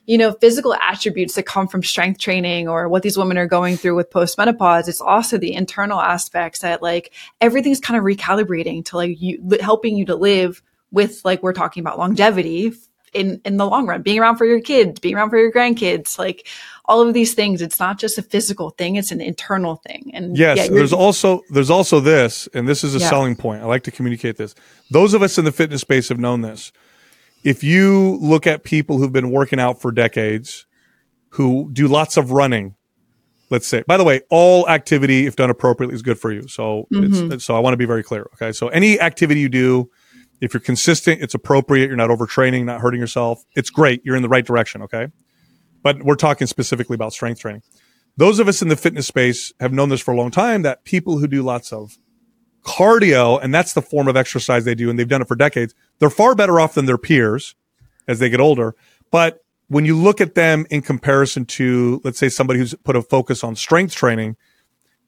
[0.06, 3.76] you know, physical attributes that come from strength training or what these women are going
[3.76, 4.88] through with postmenopause.
[4.88, 9.96] It's also the internal aspects that like everything's kind of recalibrating to like you helping
[9.96, 12.72] you to live with like we're talking about longevity
[13.12, 16.18] in in the long run, being around for your kids, being around for your grandkids,
[16.18, 16.46] like
[16.84, 17.62] all of these things.
[17.62, 20.10] It's not just a physical thing; it's an internal thing.
[20.14, 23.08] And yes, yeah, there's also there's also this, and this is a yeah.
[23.08, 23.62] selling point.
[23.62, 24.54] I like to communicate this.
[24.90, 26.72] Those of us in the fitness space have known this
[27.46, 30.66] if you look at people who've been working out for decades,
[31.28, 32.74] who do lots of running,
[33.50, 36.48] let's say, by the way, all activity, if done appropriately, is good for you.
[36.48, 37.38] So, mm-hmm.
[37.38, 38.28] so I want to be very clear.
[38.34, 38.50] Okay.
[38.50, 39.88] So any activity you do,
[40.40, 41.86] if you're consistent, it's appropriate.
[41.86, 43.44] You're not overtraining, not hurting yourself.
[43.54, 44.04] It's great.
[44.04, 44.82] You're in the right direction.
[44.82, 45.06] Okay.
[45.84, 47.62] But we're talking specifically about strength training.
[48.16, 50.82] Those of us in the fitness space have known this for a long time that
[50.82, 51.96] people who do lots of
[52.66, 55.74] cardio, and that's the form of exercise they do, and they've done it for decades,
[55.98, 57.54] they're far better off than their peers
[58.08, 58.74] as they get older.
[59.10, 63.02] But when you look at them in comparison to, let's say, somebody who's put a
[63.02, 64.36] focus on strength training,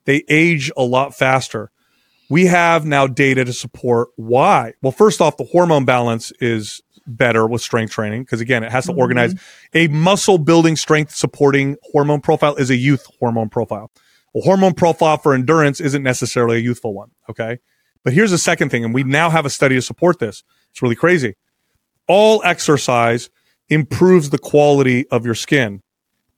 [0.05, 1.71] they age a lot faster.
[2.29, 4.73] We have now data to support why.
[4.81, 8.85] Well, first off, the hormone balance is better with strength training because again, it has
[8.85, 8.99] to mm-hmm.
[8.99, 9.35] organize
[9.73, 13.91] a muscle building strength supporting hormone profile is a youth hormone profile.
[14.35, 17.11] A hormone profile for endurance isn't necessarily a youthful one.
[17.29, 17.59] Okay.
[18.03, 18.85] But here's the second thing.
[18.85, 20.43] And we now have a study to support this.
[20.71, 21.35] It's really crazy.
[22.07, 23.29] All exercise
[23.69, 25.81] improves the quality of your skin,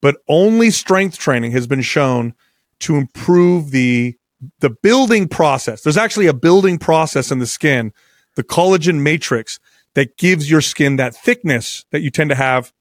[0.02, 2.34] but only strength training has been shown
[2.80, 4.16] to improve the,
[4.60, 5.82] the building process.
[5.82, 7.94] There's actually a building process in the skin,
[8.36, 9.60] the collagen matrix
[9.94, 12.74] that gives your skin that thickness that you tend to have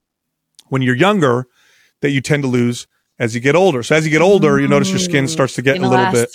[0.69, 1.47] when you're younger
[2.01, 2.87] that you tend to lose
[3.21, 3.83] as you get older.
[3.85, 6.31] So as you get older, you notice your skin starts to get a little bit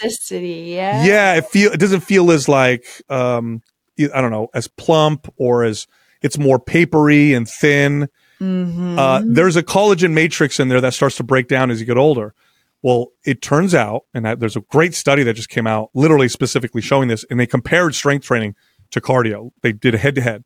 [0.75, 1.03] yeah.
[1.03, 3.61] Yeah, it feel it doesn't feel as like um
[3.99, 5.87] I don't know, as plump or as
[6.21, 8.07] it's more papery and thin.
[8.39, 8.99] Mm-hmm.
[8.99, 11.97] Uh, there's a collagen matrix in there that starts to break down as you get
[11.97, 12.33] older.
[12.81, 16.27] Well, it turns out, and that, there's a great study that just came out, literally
[16.27, 18.55] specifically showing this, and they compared strength training
[18.91, 19.51] to cardio.
[19.61, 20.43] They did a head to head.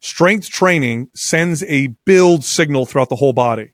[0.00, 3.72] Strength training sends a build signal throughout the whole body.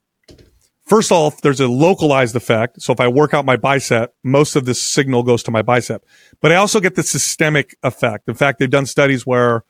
[0.85, 2.81] First off, there's a localized effect.
[2.81, 6.05] So if I work out my bicep, most of this signal goes to my bicep.
[6.41, 8.29] But I also get the systemic effect.
[8.29, 9.63] In fact, they've done studies where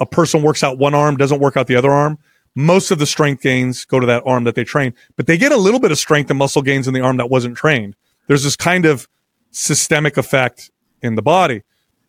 [0.00, 2.18] a person works out one arm, doesn't work out the other arm.
[2.56, 5.52] Most of the strength gains go to that arm that they train, but they get
[5.52, 7.94] a little bit of strength and muscle gains in the arm that wasn't trained.
[8.26, 9.08] There's this kind of
[9.52, 10.70] systemic effect
[11.02, 11.62] in the body.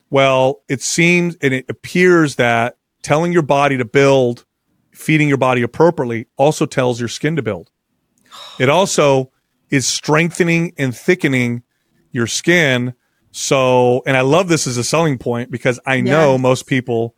[0.10, 4.46] Well, it seems and it appears that telling your body to build,
[4.92, 7.70] feeding your body appropriately also tells your skin to build.
[8.60, 9.32] It also
[9.70, 11.64] is strengthening and thickening
[12.12, 12.94] your skin.
[13.32, 16.42] So, and I love this as a selling point because I know yes.
[16.42, 17.16] most people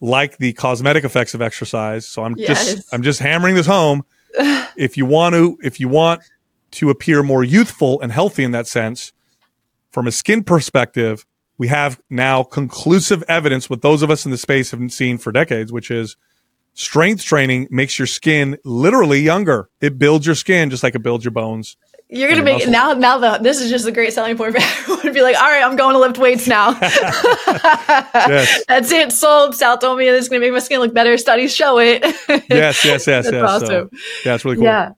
[0.00, 2.06] like the cosmetic effects of exercise.
[2.06, 2.74] So I'm yes.
[2.74, 4.04] just, I'm just hammering this home.
[4.76, 6.22] if you want to, if you want
[6.72, 9.12] to appear more youthful and healthy in that sense,
[9.90, 11.24] from a skin perspective,
[11.56, 15.32] we have now conclusive evidence what those of us in the space have seen for
[15.32, 16.16] decades, which is
[16.76, 19.68] strength training makes your skin literally younger.
[19.80, 21.76] It builds your skin just like it builds your bones.
[22.08, 22.92] You're gonna make now.
[22.92, 25.48] Now the this is just a great selling point for everyone to be like, all
[25.48, 26.78] right, I'm going to lift weights now.
[26.80, 28.62] yes.
[28.68, 29.10] That's it.
[29.10, 29.56] Sold.
[29.56, 31.18] Sal told me this is gonna make my skin look better.
[31.18, 32.04] Studies show it.
[32.48, 33.42] yes, yes, yes, That's yes.
[33.42, 33.66] Awesome.
[33.66, 33.88] So,
[34.24, 34.64] yeah, it's really cool.
[34.66, 34.92] Yeah.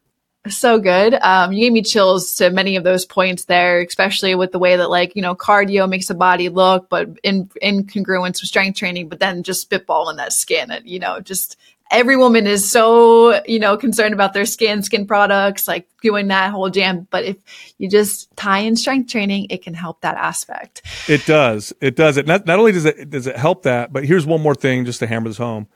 [0.49, 1.15] So good.
[1.15, 4.77] Um, you gave me chills to many of those points there, especially with the way
[4.77, 8.79] that like, you know, cardio makes the body look, but in, in congruence with strength
[8.79, 11.57] training, but then just spitballing that skin and, you know, just
[11.91, 16.51] every woman is so, you know, concerned about their skin, skin products, like doing that
[16.51, 17.07] whole jam.
[17.11, 17.37] But if
[17.79, 20.83] you just tie in strength training, it can help that aspect.
[21.09, 21.73] It does.
[21.81, 22.17] It does.
[22.17, 24.85] It not, not only does it, does it help that, but here's one more thing
[24.85, 25.67] just to hammer this home.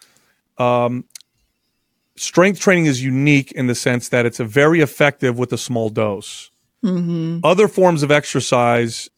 [0.58, 1.04] Um,
[2.22, 5.88] strength training is unique in the sense that it's a very effective with a small
[5.88, 6.50] dose.
[6.84, 7.40] Mm-hmm.
[7.44, 9.10] Other forms of exercise,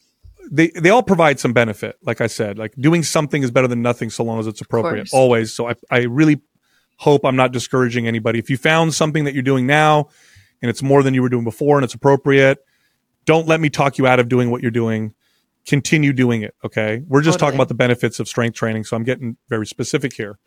[0.50, 1.96] they they all provide some benefit.
[2.02, 5.10] Like I said, like doing something is better than nothing so long as it's appropriate.
[5.12, 5.52] Always.
[5.52, 6.40] So I I really
[6.96, 8.38] hope I'm not discouraging anybody.
[8.38, 10.08] If you found something that you're doing now
[10.62, 12.58] and it's more than you were doing before and it's appropriate,
[13.24, 15.14] don't let me talk you out of doing what you're doing.
[15.66, 16.54] Continue doing it.
[16.64, 17.02] Okay.
[17.06, 17.46] We're just totally.
[17.46, 18.84] talking about the benefits of strength training.
[18.84, 20.38] So I'm getting very specific here.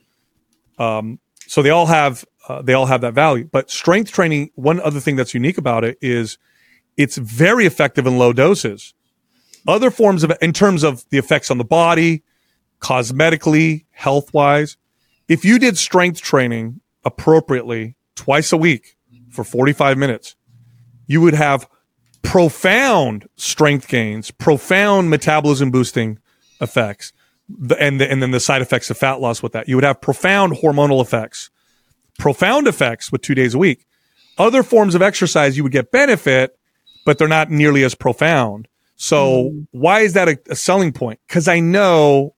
[0.77, 4.79] Um, so they all have, uh, they all have that value, but strength training, one
[4.79, 6.37] other thing that's unique about it is
[6.95, 8.93] it's very effective in low doses.
[9.67, 12.23] Other forms of, in terms of the effects on the body,
[12.79, 14.77] cosmetically, health wise,
[15.27, 18.95] if you did strength training appropriately twice a week
[19.29, 20.35] for 45 minutes,
[21.05, 21.67] you would have
[22.21, 26.19] profound strength gains, profound metabolism boosting
[26.61, 27.13] effects,
[27.79, 29.69] and, the, and then the side effects of fat loss with that.
[29.69, 31.49] You would have profound hormonal effects,
[32.17, 33.85] profound effects with two days a week.
[34.37, 36.57] Other forms of exercise, you would get benefit,
[37.05, 38.67] but they're not nearly as profound.
[38.95, 39.67] So mm.
[39.71, 41.19] why is that a, a selling point?
[41.27, 42.35] Cause I know,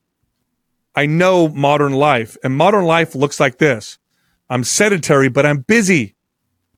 [0.94, 3.98] I know modern life and modern life looks like this.
[4.48, 6.16] I'm sedentary, but I'm busy.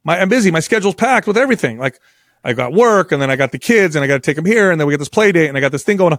[0.04, 0.50] My, I'm busy.
[0.50, 1.78] My schedule's packed with everything.
[1.78, 1.98] Like
[2.44, 4.44] I got work and then I got the kids and I got to take them
[4.44, 6.18] here and then we get this play date and I got this thing going on.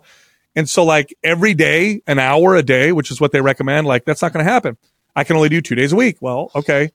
[0.56, 4.06] And so like every day, an hour a day, which is what they recommend, like
[4.06, 4.78] that's not going to happen.
[5.16, 6.18] I can only do two days a week.
[6.22, 6.92] Well, okay.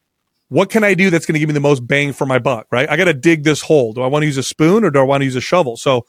[0.48, 2.66] What can I do that's going to give me the most bang for my buck,
[2.70, 2.88] right?
[2.88, 3.92] I got to dig this hole.
[3.92, 5.76] Do I want to use a spoon or do I want to use a shovel?
[5.76, 6.06] So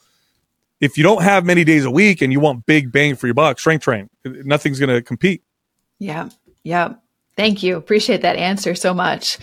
[0.80, 3.34] if you don't have many days a week and you want big bang for your
[3.34, 4.08] buck, strength train.
[4.24, 5.42] Nothing's going to compete.
[5.98, 6.30] Yeah.
[6.62, 6.94] Yeah.
[7.36, 7.76] Thank you.
[7.76, 9.38] Appreciate that answer so much.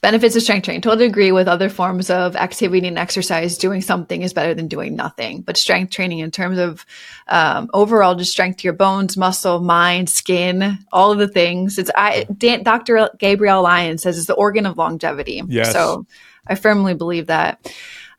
[0.00, 0.82] Benefits of strength training.
[0.82, 3.58] Totally agree with other forms of activity and exercise.
[3.58, 5.40] Doing something is better than doing nothing.
[5.40, 6.86] But strength training, in terms of
[7.26, 11.78] um, overall, just strength to your bones, muscle, mind, skin, all of the things.
[11.78, 12.26] It's I.
[12.36, 13.10] Dan, Dr.
[13.18, 15.42] Gabrielle Lyon says it's the organ of longevity.
[15.48, 15.72] Yes.
[15.72, 16.06] So
[16.46, 17.72] I firmly believe that.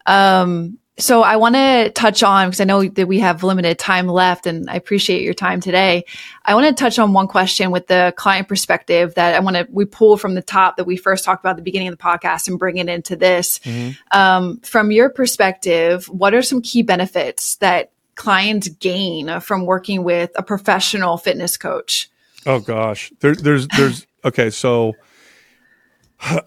[0.05, 4.07] Um, so I want to touch on because I know that we have limited time
[4.07, 6.05] left and I appreciate your time today.
[6.45, 9.67] I want to touch on one question with the client perspective that I want to
[9.71, 12.03] we pull from the top that we first talked about at the beginning of the
[12.03, 13.59] podcast and bring it into this.
[13.59, 14.17] Mm-hmm.
[14.17, 20.31] Um, from your perspective, what are some key benefits that clients gain from working with
[20.35, 22.09] a professional fitness coach?
[22.45, 24.93] Oh gosh, there, there's there's okay, so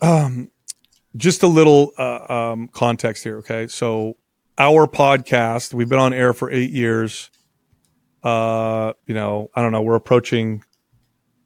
[0.03, 0.51] um,
[1.17, 3.39] just a little uh, um, context here.
[3.39, 4.17] Okay, so
[4.59, 5.75] our podcast.
[5.75, 7.31] We've been on air for eight years.
[8.23, 9.83] Uh, you know, I don't know.
[9.83, 10.65] We're approaching.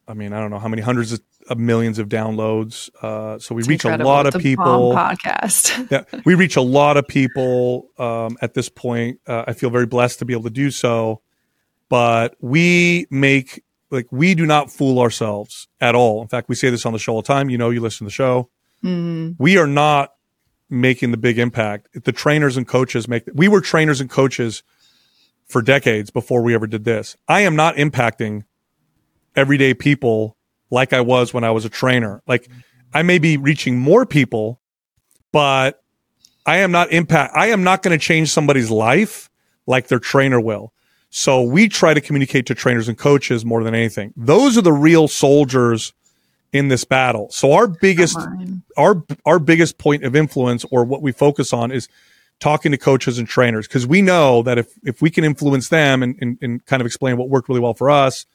[0.08, 2.90] I mean, I don't know how many hundreds of, of millions of downloads.
[3.02, 4.92] Uh, so we it's reach a lot of people.
[4.92, 5.90] Podcast.
[5.90, 9.20] yeah, we reach a lot of people um, at this point.
[9.26, 11.22] Uh, I feel very blessed to be able to do so.
[11.88, 16.20] But we make like we do not fool ourselves at all.
[16.22, 17.48] In fact, we say this on the show all the time.
[17.48, 18.50] You know, you listen to the show.
[18.84, 19.42] Mm-hmm.
[19.42, 20.15] We are not
[20.68, 21.88] making the big impact.
[22.04, 24.62] The trainers and coaches make, we were trainers and coaches
[25.46, 27.16] for decades before we ever did this.
[27.28, 28.44] I am not impacting
[29.34, 30.36] everyday people
[30.70, 32.22] like I was when I was a trainer.
[32.26, 32.48] Like
[32.92, 34.60] I may be reaching more people,
[35.32, 35.82] but
[36.44, 37.34] I am not impact.
[37.36, 39.30] I am not going to change somebody's life
[39.66, 40.72] like their trainer will.
[41.10, 44.12] So we try to communicate to trainers and coaches more than anything.
[44.16, 45.92] Those are the real soldiers
[46.56, 47.28] in this battle.
[47.30, 48.18] So our biggest
[48.76, 51.88] our our biggest point of influence or what we focus on is
[52.40, 56.02] talking to coaches and trainers because we know that if if we can influence them
[56.02, 58.26] and, and, and kind of explain what worked really well for us,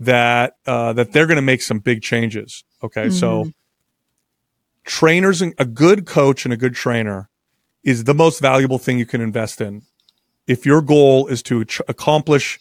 [0.00, 2.64] that uh, that they're going to make some big changes.
[2.82, 3.12] Okay, mm-hmm.
[3.12, 3.52] so
[4.84, 7.28] trainers and a good coach and a good trainer
[7.82, 9.82] is the most valuable thing you can invest in.
[10.46, 12.58] If your goal is to ch- accomplish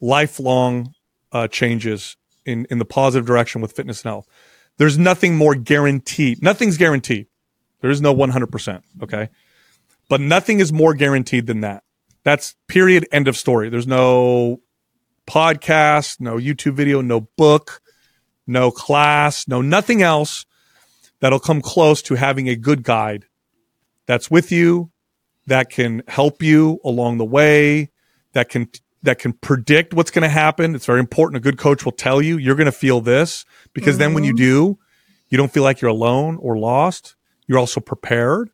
[0.00, 0.94] lifelong
[1.32, 2.16] uh, changes
[2.48, 4.26] in, in the positive direction with fitness and health.
[4.78, 6.42] There's nothing more guaranteed.
[6.42, 7.26] Nothing's guaranteed.
[7.80, 8.82] There is no 100%.
[9.02, 9.28] Okay.
[10.08, 11.84] But nothing is more guaranteed than that.
[12.24, 13.06] That's period.
[13.12, 13.68] End of story.
[13.68, 14.60] There's no
[15.26, 17.82] podcast, no YouTube video, no book,
[18.46, 20.46] no class, no nothing else
[21.20, 23.26] that'll come close to having a good guide
[24.06, 24.90] that's with you,
[25.46, 27.90] that can help you along the way,
[28.32, 28.68] that can
[29.02, 30.74] that can predict what's going to happen.
[30.74, 31.36] It's very important.
[31.36, 34.00] A good coach will tell you you're going to feel this because mm-hmm.
[34.00, 34.74] then when you mm-hmm.
[34.74, 34.78] do,
[35.28, 37.14] you don't feel like you're alone or lost.
[37.46, 38.50] You're also prepared.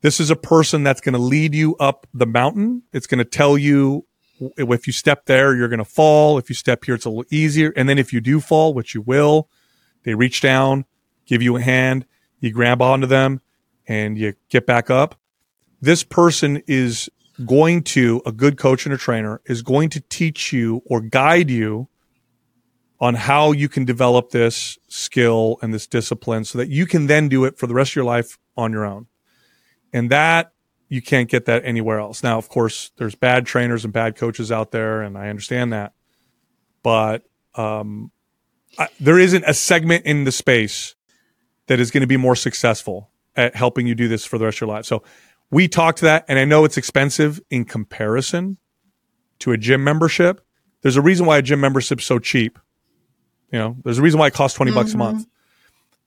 [0.00, 2.82] This is a person that's going to lead you up the mountain.
[2.92, 4.06] It's going to tell you
[4.56, 6.38] if you step there, you're going to fall.
[6.38, 7.72] If you step here, it's a little easier.
[7.76, 9.48] And then if you do fall, which you will,
[10.02, 10.84] they reach down,
[11.26, 12.06] give you a hand,
[12.40, 13.40] you grab onto them
[13.86, 15.18] and you get back up.
[15.80, 17.08] This person is
[17.44, 21.50] going to, a good coach and a trainer is going to teach you or guide
[21.50, 21.88] you
[23.00, 27.28] on how you can develop this skill and this discipline so that you can then
[27.28, 29.06] do it for the rest of your life on your own.
[29.92, 30.52] And that
[30.88, 32.22] you can't get that anywhere else.
[32.22, 35.92] Now, of course, there's bad trainers and bad coaches out there, and I understand that.
[36.82, 37.24] But
[37.54, 38.10] um,
[38.78, 40.94] I, there isn't a segment in the space
[41.66, 44.58] that is going to be more successful at helping you do this for the rest
[44.58, 44.84] of your life.
[44.84, 45.02] So
[45.54, 48.58] we talked to that, and I know it's expensive in comparison
[49.38, 50.44] to a gym membership.
[50.82, 52.58] There's a reason why a gym membership's so cheap.
[53.52, 54.80] You know, there's a reason why it costs 20 mm-hmm.
[54.80, 55.20] bucks a month.
[55.20, 55.30] Mm-hmm.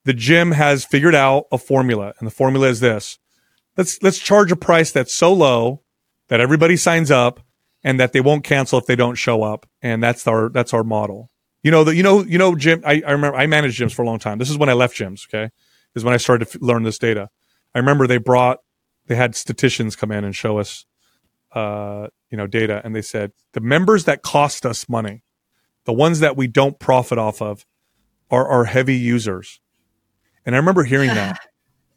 [0.03, 3.19] The gym has figured out a formula, and the formula is this.
[3.77, 5.81] Let's let's charge a price that's so low
[6.27, 7.39] that everybody signs up
[7.85, 9.65] and that they won't cancel if they don't show up.
[9.81, 11.29] And that's our that's our model.
[11.63, 12.81] You know, the, you know, you know, gym.
[12.85, 14.39] I, I remember I managed gyms for a long time.
[14.39, 15.25] This is when I left gyms.
[15.29, 15.51] Okay,
[15.95, 17.29] is when I started to f- learn this data.
[17.73, 18.59] I remember they brought
[19.07, 20.85] they had statisticians come in and show us,
[21.53, 25.23] uh, you know, data, and they said the members that cost us money,
[25.85, 27.65] the ones that we don't profit off of,
[28.29, 29.59] are our heavy users.
[30.45, 31.39] And I remember hearing that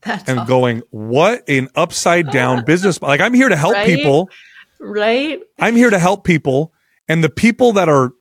[0.26, 3.02] and going, what an upside down business.
[3.02, 3.86] Like I'm here to help Right?
[3.86, 4.30] people.
[4.78, 5.40] right.
[5.58, 6.72] I'm here to help people.
[7.08, 8.12] And the people that are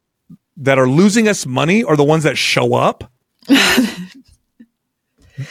[0.57, 3.11] that are losing us money are the ones that show up.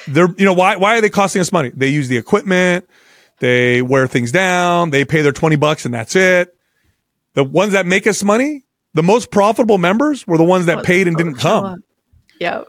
[0.06, 1.70] They're you know why why are they costing us money?
[1.74, 2.88] They use the equipment,
[3.40, 6.54] they wear things down, they pay their 20 bucks and that's it.
[7.34, 8.64] The ones that make us money,
[8.94, 11.84] the most profitable members were the ones that oh, paid and oh, didn't come.
[12.40, 12.68] Yep.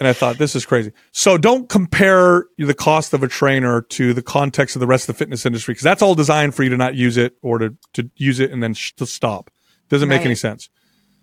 [0.00, 0.90] And I thought this is crazy.
[1.12, 5.14] So don't compare the cost of a trainer to the context of the rest of
[5.14, 7.76] the fitness industry because that's all designed for you to not use it or to,
[7.92, 9.50] to use it and then sh- to stop.
[9.88, 10.26] Doesn't make Right.
[10.26, 10.68] any sense.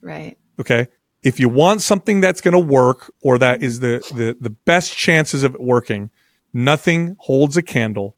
[0.01, 0.37] Right.
[0.59, 0.87] Okay.
[1.21, 4.95] If you want something that's going to work or that is the, the, the best
[4.95, 6.09] chances of it working,
[6.53, 8.15] nothing holds a candle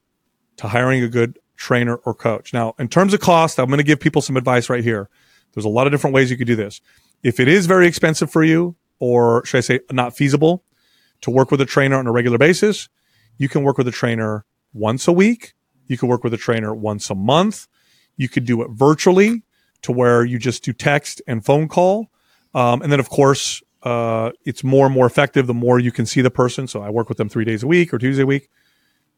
[0.57, 2.53] to hiring a good trainer or coach.
[2.53, 5.09] Now, in terms of cost, I'm going to give people some advice right here.
[5.53, 6.81] There's a lot of different ways you could do this.
[7.21, 10.63] If it is very expensive for you, or should I say not feasible
[11.21, 12.89] to work with a trainer on a regular basis,
[13.37, 15.53] you can work with a trainer once a week.
[15.87, 17.67] You can work with a trainer once a month.
[18.15, 19.43] You could do it virtually
[19.81, 22.09] to where you just do text and phone call.
[22.53, 26.05] Um, and then, of course, uh, it's more and more effective the more you can
[26.05, 26.67] see the person.
[26.67, 28.49] So I work with them three days a week or Tuesday a week.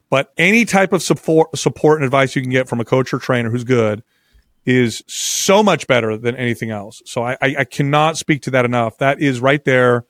[0.10, 3.20] But any type of support, support and advice you can get from a coach or
[3.20, 4.03] trainer who's good
[4.66, 7.01] is so much better than anything else.
[7.06, 8.97] So I, I, I cannot speak to that enough.
[8.97, 10.06] That is right there.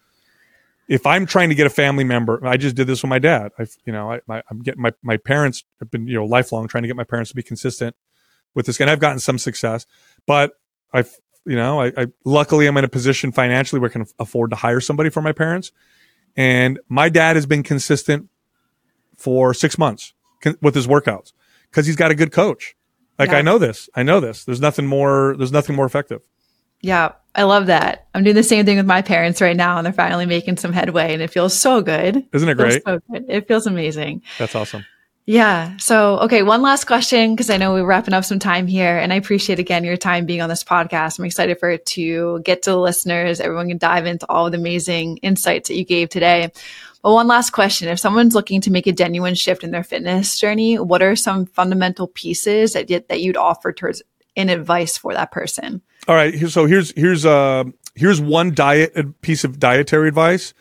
[0.88, 3.52] If I'm trying to get a family member, I just did this with my dad.
[3.58, 6.68] I, you know, I, I, I'm getting my, my parents have been, you know, lifelong
[6.68, 7.96] trying to get my parents to be consistent
[8.54, 8.80] with this.
[8.80, 9.86] And I've gotten some success,
[10.28, 10.54] but
[10.94, 11.12] I've,
[11.46, 14.56] you know, I, I luckily I'm in a position financially where I can afford to
[14.56, 15.72] hire somebody for my parents.
[16.36, 18.30] And my dad has been consistent
[19.18, 21.34] for six months con- with his workouts
[21.70, 22.76] because he's got a good coach.
[23.18, 23.38] Like Yeah.
[23.38, 24.44] I know this, I know this.
[24.44, 25.36] There's nothing more.
[25.38, 26.22] There's nothing more effective.
[26.82, 28.08] Yeah, I love that.
[28.14, 30.72] I'm doing the same thing with my parents right now, and they're finally making some
[30.74, 32.26] headway, and it feels so good.
[32.32, 32.84] Isn't it great?
[32.86, 33.26] so good.
[33.28, 34.22] It feels amazing.
[34.38, 34.86] That's awesome.
[35.28, 35.76] Yeah.
[35.78, 39.12] So, okay, one last question because I know we're wrapping up some time here, and
[39.12, 41.18] I appreciate again your time being on this podcast.
[41.18, 43.40] I'm excited for it to get to the listeners.
[43.40, 46.52] Everyone can dive into all the amazing insights that you gave today.
[47.06, 50.40] But one last question: If someone's looking to make a genuine shift in their fitness
[50.40, 54.02] journey, what are some fundamental pieces that that you'd offer towards
[54.36, 55.84] in advice for that person?
[56.08, 56.34] All right.
[56.50, 60.56] So here's here's uh here's one diet a piece of dietary advice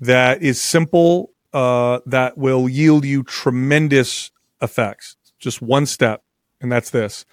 [0.00, 4.30] that is simple uh, that will yield you tremendous
[4.62, 5.16] effects.
[5.38, 6.24] Just one step,
[6.62, 7.26] and that's this.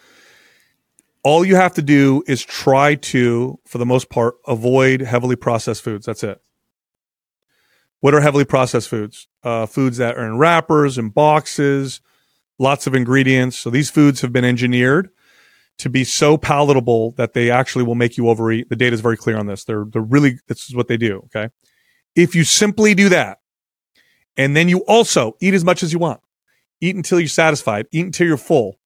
[1.24, 5.84] All you have to do is try to, for the most part, avoid heavily processed
[5.84, 6.06] foods.
[6.06, 6.42] That's it.
[8.02, 9.28] What are heavily processed foods?
[9.44, 12.02] Uh, foods that are in wrappers and boxes,
[12.60, 13.58] lots of ingredients.
[13.58, 15.10] So these foods have been engineered
[15.78, 18.70] to be so palatable that they actually will make you overeat.
[18.70, 19.64] The data is very clear on this.
[19.64, 21.24] They're they're really this is what they do.
[21.26, 21.50] Okay,
[22.16, 23.40] if you simply do that,
[24.38, 26.22] and then you also eat as much as you want,
[26.82, 28.80] eat until you're satisfied, eat until you're full,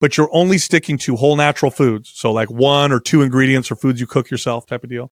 [0.00, 3.76] but you're only sticking to whole natural foods, so like one or two ingredients or
[3.76, 5.10] foods you cook yourself type of deal.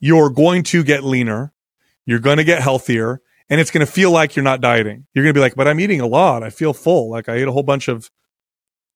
[0.00, 1.52] You're going to get leaner.
[2.08, 3.20] You're going to get healthier.
[3.50, 5.06] And it's going to feel like you're not dieting.
[5.12, 6.42] You're going to be like, but I'm eating a lot.
[6.42, 7.10] I feel full.
[7.10, 8.10] Like I ate a whole bunch of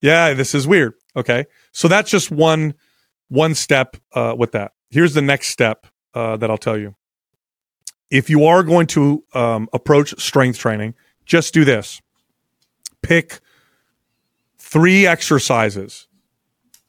[0.01, 0.95] yeah, this is weird.
[1.15, 1.45] Okay.
[1.73, 2.75] So that's just one
[3.29, 4.73] one step uh, with that.
[4.91, 6.97] Here's the next step uh, that I'll tell you.
[8.11, 10.95] If you are going to um, approach strength training,
[11.27, 12.01] just do this.
[13.03, 13.41] Pick
[14.59, 16.09] three exercises.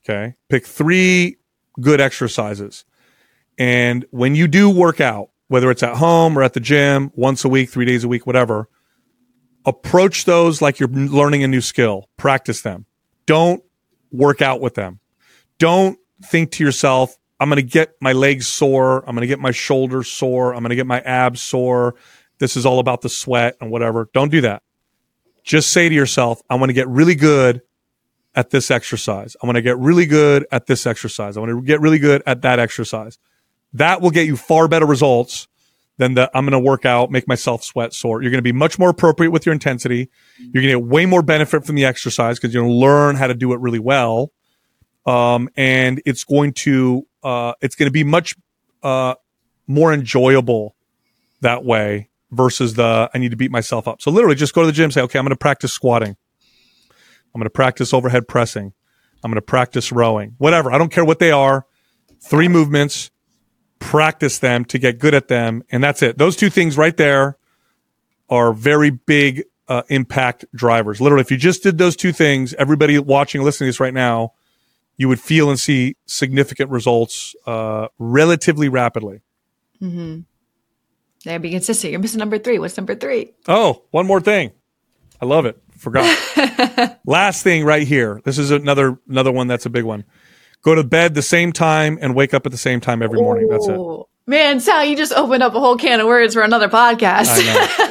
[0.03, 0.35] Okay.
[0.49, 1.37] Pick three
[1.81, 2.85] good exercises.
[3.57, 7.45] And when you do work out, whether it's at home or at the gym, once
[7.45, 8.67] a week, three days a week, whatever,
[9.67, 12.09] approach those like you're learning a new skill.
[12.17, 12.87] Practice them.
[13.27, 13.63] Don't
[14.11, 14.99] work out with them.
[15.59, 19.07] Don't think to yourself, I'm going to get my legs sore.
[19.07, 20.55] I'm going to get my shoulders sore.
[20.55, 21.93] I'm going to get my abs sore.
[22.39, 24.09] This is all about the sweat and whatever.
[24.11, 24.63] Don't do that.
[25.43, 27.61] Just say to yourself, I want to get really good
[28.33, 29.35] at this exercise.
[29.43, 31.37] I want to get really good at this exercise.
[31.37, 33.19] I want to get really good at that exercise.
[33.73, 35.47] That will get you far better results
[35.97, 38.21] than the I'm going to work out, make myself sweat sore.
[38.21, 40.09] You're going to be much more appropriate with your intensity.
[40.39, 43.15] You're going to get way more benefit from the exercise because you're going to learn
[43.15, 44.31] how to do it really well.
[45.05, 48.35] Um, and it's going to, uh, it's going to be much,
[48.81, 49.15] uh,
[49.67, 50.75] more enjoyable
[51.41, 54.01] that way versus the, I need to beat myself up.
[54.01, 56.15] So literally just go to the gym, say, okay, I'm going to practice squatting.
[57.35, 58.73] I'm going to practice overhead pressing.
[59.23, 60.71] I'm going to practice rowing, whatever.
[60.71, 61.65] I don't care what they are.
[62.21, 63.11] Three movements,
[63.83, 65.63] practice them to get good at them.
[65.71, 66.17] And that's it.
[66.17, 67.37] Those two things right there
[68.29, 71.01] are very big uh, impact drivers.
[71.01, 74.33] Literally, if you just did those two things, everybody watching listening to this right now,
[74.97, 79.21] you would feel and see significant results uh, relatively rapidly.
[79.81, 80.21] Mm-hmm.
[81.25, 81.91] There, be consistent.
[81.91, 82.59] You're missing number three.
[82.59, 83.33] What's number three?
[83.47, 84.51] Oh, one more thing.
[85.21, 85.61] I love it.
[85.77, 86.99] Forgot.
[87.05, 88.21] Last thing right here.
[88.23, 90.03] This is another another one that's a big one.
[90.63, 93.47] Go to bed the same time and wake up at the same time every morning.
[93.49, 93.79] That's it.
[94.25, 97.37] Man, Sal, you just opened up a whole can of words for another podcast.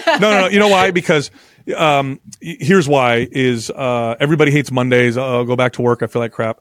[0.07, 0.47] No, no, no.
[0.49, 0.91] You know why?
[0.91, 1.31] Because
[1.77, 5.17] um, here's why: is uh, everybody hates Mondays.
[5.17, 6.03] Uh, I'll go back to work.
[6.03, 6.61] I feel like crap.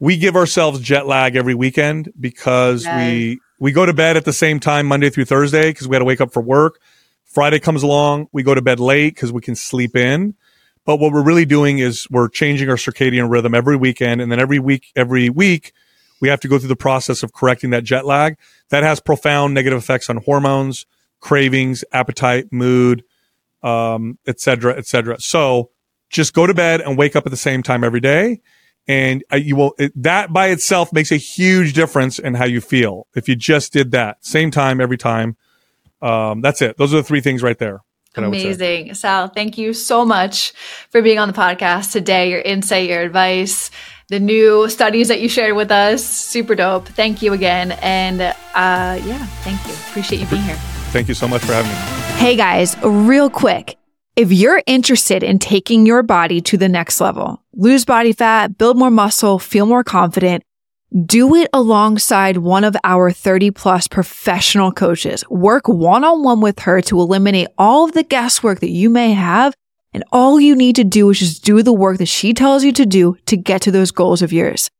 [0.00, 4.32] We give ourselves jet lag every weekend because we we go to bed at the
[4.32, 6.80] same time Monday through Thursday because we got to wake up for work.
[7.24, 10.34] Friday comes along, we go to bed late because we can sleep in.
[10.84, 14.40] But what we're really doing is we're changing our circadian rhythm every weekend, and then
[14.40, 15.72] every week, every week,
[16.20, 18.36] we have to go through the process of correcting that jet lag.
[18.70, 20.86] That has profound negative effects on hormones,
[21.20, 23.04] cravings, appetite, mood,
[23.62, 25.20] um, et cetera, et cetera.
[25.20, 25.70] So
[26.10, 28.40] just go to bed and wake up at the same time every day.
[28.88, 32.60] And uh, you will, it, that by itself makes a huge difference in how you
[32.60, 33.06] feel.
[33.14, 35.36] If you just did that same time every time.
[36.00, 36.76] Um, that's it.
[36.76, 37.82] Those are the three things right there.
[38.14, 38.46] That I would say.
[38.46, 38.94] Amazing.
[38.94, 40.52] Sal, thank you so much
[40.90, 42.30] for being on the podcast today.
[42.30, 43.70] Your insight, your advice,
[44.08, 46.04] the new studies that you shared with us.
[46.04, 46.88] Super dope.
[46.88, 47.72] Thank you again.
[47.82, 49.72] And uh, yeah, thank you.
[49.90, 50.56] Appreciate you being here.
[50.92, 51.76] Thank you so much for having me.
[52.18, 53.76] Hey guys, real quick.
[54.14, 58.76] If you're interested in taking your body to the next level, lose body fat, build
[58.76, 60.44] more muscle, feel more confident,
[60.92, 65.24] do it alongside one of our 30 plus professional coaches.
[65.30, 69.12] Work one on one with her to eliminate all of the guesswork that you may
[69.12, 69.54] have.
[69.94, 72.72] And all you need to do is just do the work that she tells you
[72.72, 74.70] to do to get to those goals of yours.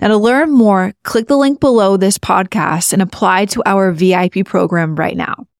[0.00, 4.44] Now to learn more, click the link below this podcast and apply to our VIP
[4.44, 5.46] program right now.